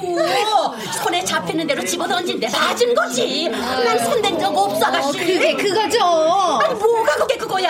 손에 1.03 1.21
잡히는 1.25 1.67
대로 1.67 1.83
집어던진 1.83 2.39
데 2.39 2.47
맞은 2.47 2.95
거지. 2.95 3.49
난 3.49 3.99
손댄 3.99 4.39
적 4.39 4.57
없어 4.57 4.85
아가씨. 4.85 5.17
그게 5.19 5.53
그거죠. 5.53 5.99
아니 6.63 6.73
뭐가 6.75 7.15
그게 7.17 7.35
그거야? 7.35 7.69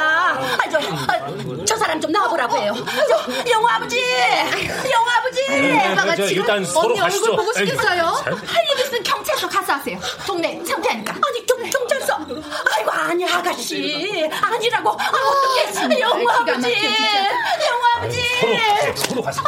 아니 0.62 0.72
저, 0.72 0.78
아, 0.78 1.66
저 1.66 1.76
사람 1.76 2.00
좀 2.00 2.12
나와보라고 2.12 2.58
해요. 2.58 2.74
저 2.76 3.50
영호 3.50 3.68
아버지! 3.68 4.00
영호 4.00 5.10
아버지! 5.18 5.92
오빠가 5.94 6.16
저, 6.16 6.28
지금 6.28 6.42
일단 6.44 6.64
서로 6.64 6.90
언니 6.90 7.00
가시죠. 7.00 7.32
얼굴 7.32 7.38
보고 7.38 7.52
아이고, 7.58 7.72
싶겠어요? 7.72 8.22
잘- 8.24 8.34
할일 8.34 8.80
있으면 8.82 8.87
경찰서 9.18 9.50
가서 9.50 9.74
하세요. 9.74 10.00
동네 10.28 10.64
창피하니까. 10.64 11.14
아니 11.14 11.46
경, 11.46 11.58
경찰서 11.70 12.20
아이고 12.76 12.92
아니 12.92 13.26
아가씨 13.28 14.30
아니라고 14.32 14.92
아, 14.92 14.96
어떡해 14.96 16.00
영호 16.00 16.20
기가 16.20 16.52
아버지. 16.52 16.76
영호 17.66 17.84
아버지 17.96 18.24
서로 18.96 19.22
가세요. 19.24 19.44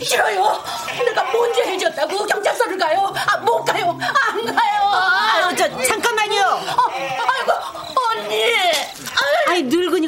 싫어요. 0.00 0.62
내가 1.04 1.22
뭔 1.30 1.52
죄를 1.54 1.78
지었다고 1.78 2.26
경찰서를 2.26 2.76
가요? 2.78 3.12
아, 3.14 3.36
못 3.38 3.64
가요. 3.64 3.96
안 4.00 4.44
가요. 4.44 4.82
아, 4.92 5.54
저, 5.56 5.68
잠깐만요. 5.84 6.40
어, 6.42 6.90
아이고, 6.90 7.22
언니. 7.28 7.41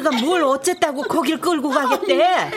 늙은이가 0.05 0.11
뭘 0.25 0.43
어쨌다고 0.43 1.03
거길 1.03 1.39
끌고 1.39 1.69
가겠대. 1.69 2.51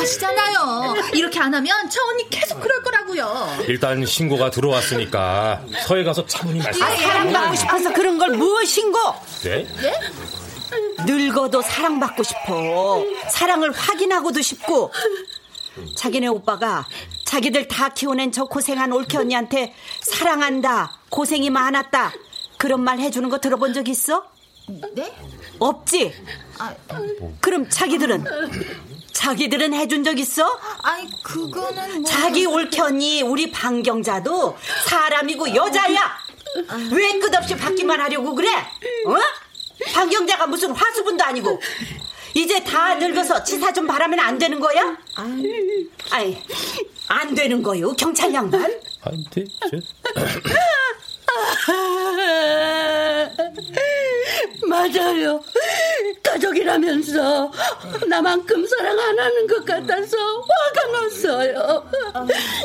아시잖아요. 0.00 0.94
이렇게 1.12 1.38
안 1.38 1.54
하면 1.54 1.88
저 1.90 2.00
언니 2.08 2.28
계속 2.30 2.60
그럴 2.60 2.82
거라고요. 2.82 3.58
일단 3.68 4.04
신고가 4.04 4.50
들어왔으니까 4.50 5.62
서해 5.86 6.04
가서 6.04 6.26
차분히 6.26 6.60
아, 6.60 6.64
말씀하세요. 6.64 7.08
사랑받고 7.08 7.56
싶어서 7.56 7.92
그런 7.92 8.18
걸 8.18 8.30
무엇인고? 8.30 8.98
네? 9.44 9.66
늙어도 11.06 11.62
사랑받고 11.62 12.22
싶어. 12.22 13.02
사랑을 13.30 13.72
확인하고도 13.72 14.40
싶고. 14.40 14.92
자기네 15.96 16.28
오빠가 16.28 16.86
자기들 17.24 17.66
다 17.66 17.88
키워낸 17.88 18.30
저 18.30 18.44
고생한 18.44 18.92
올케 18.92 19.18
언니한테 19.18 19.74
사랑한다, 20.02 20.98
고생이 21.10 21.50
많았다. 21.50 22.12
그런 22.58 22.80
말 22.82 23.00
해주는 23.00 23.28
거 23.28 23.38
들어본 23.38 23.74
적 23.74 23.88
있어? 23.88 24.24
네? 24.92 25.12
없지? 25.58 26.14
그럼 27.40 27.68
자기들은? 27.68 28.24
자기들은 29.12 29.74
해준 29.74 30.02
적 30.04 30.18
있어? 30.18 30.58
아니 30.82 31.08
그거는 31.22 32.02
뭐... 32.02 32.10
자기 32.10 32.46
올케 32.46 32.80
언니, 32.80 33.22
우리 33.22 33.50
방경자도 33.50 34.56
사람이고 34.86 35.54
여자야. 35.54 36.18
왜 36.92 37.18
끝없이 37.18 37.56
받기만 37.56 38.00
하려고 38.00 38.34
그래? 38.34 38.48
어? 39.06 39.16
방경자가 39.92 40.46
무슨 40.46 40.70
화수분도 40.72 41.24
아니고. 41.24 41.60
이제 42.34 42.62
다 42.64 42.96
늙어서 42.96 43.44
치사 43.44 43.72
좀 43.72 43.86
바라면 43.86 44.18
안 44.18 44.36
되는 44.38 44.58
거야? 44.58 44.96
아이, 46.10 46.36
안 47.06 47.32
되는 47.34 47.62
거요, 47.62 47.92
경찰 47.94 48.34
양반? 48.34 48.62
안 49.02 49.24
돼. 49.30 49.44
맞아요. 54.68 55.40
가족이라면서 56.22 57.50
나만큼 58.08 58.66
사랑 58.66 58.98
안 58.98 59.18
하는 59.18 59.46
것 59.46 59.62
같아서 59.64 60.16
화가 60.16 61.00
났어요. 61.00 61.84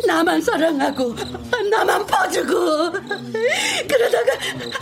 나만 0.08 0.42
사랑하고 0.42 1.16
나만 1.70 2.06
봐주고 2.06 2.92
그러다가 3.88 4.34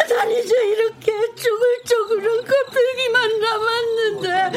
난 0.09 0.31
이제 0.31 0.55
이렇게 0.67 1.11
죽을 1.35 1.83
쪽으로 1.85 2.43
껍데기만 2.43 3.39
남았는데 3.39 4.51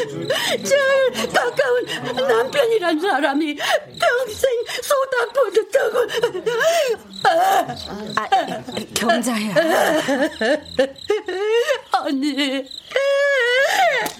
제일 0.65 1.13
가까운 1.33 1.85
남편이란 2.15 3.01
사람이 3.01 3.57
평생 3.57 4.51
쏟아부었다고 4.83 5.99
아, 8.17 8.29
경 8.95 9.20
자야. 9.23 9.55
언니, 11.93 12.65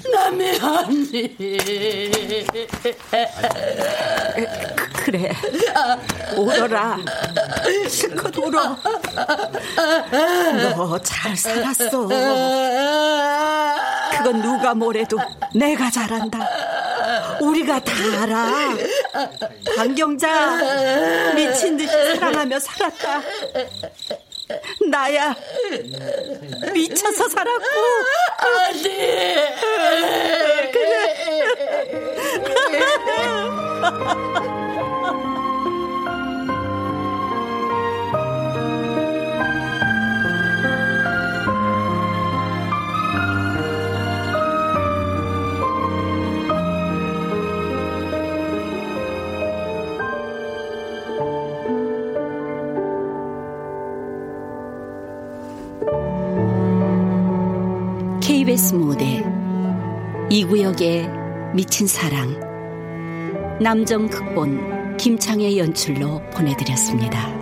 남의 0.13 0.59
언니. 0.61 1.37
그래. 5.05 5.33
울어라. 6.37 6.99
실컷 7.89 8.37
울어. 8.39 8.77
너 10.75 10.99
잘 11.03 11.37
살았어. 11.37 12.09
그건 14.19 14.43
누가 14.43 14.75
뭐래도 14.75 15.17
내가 15.55 15.91
잘한다. 15.91 16.39
우리가 17.41 17.81
다 17.81 17.93
알아. 18.23 18.75
강경자 19.77 21.35
미친 21.35 21.77
듯이 21.77 21.91
사랑하며 21.91 22.59
살았다. 22.61 23.21
나야 24.91 25.35
미쳐서 26.73 27.29
살았고. 27.29 27.65
안돼. 28.69 29.55
아 33.83 34.57
KBS 58.51 58.75
무대 58.75 59.23
이구역의 60.29 61.09
미친 61.55 61.87
사랑 61.87 62.37
남정 63.61 64.09
극본 64.09 64.97
김창의 64.97 65.57
연출로 65.57 66.21
보내드렸습니다. 66.33 67.40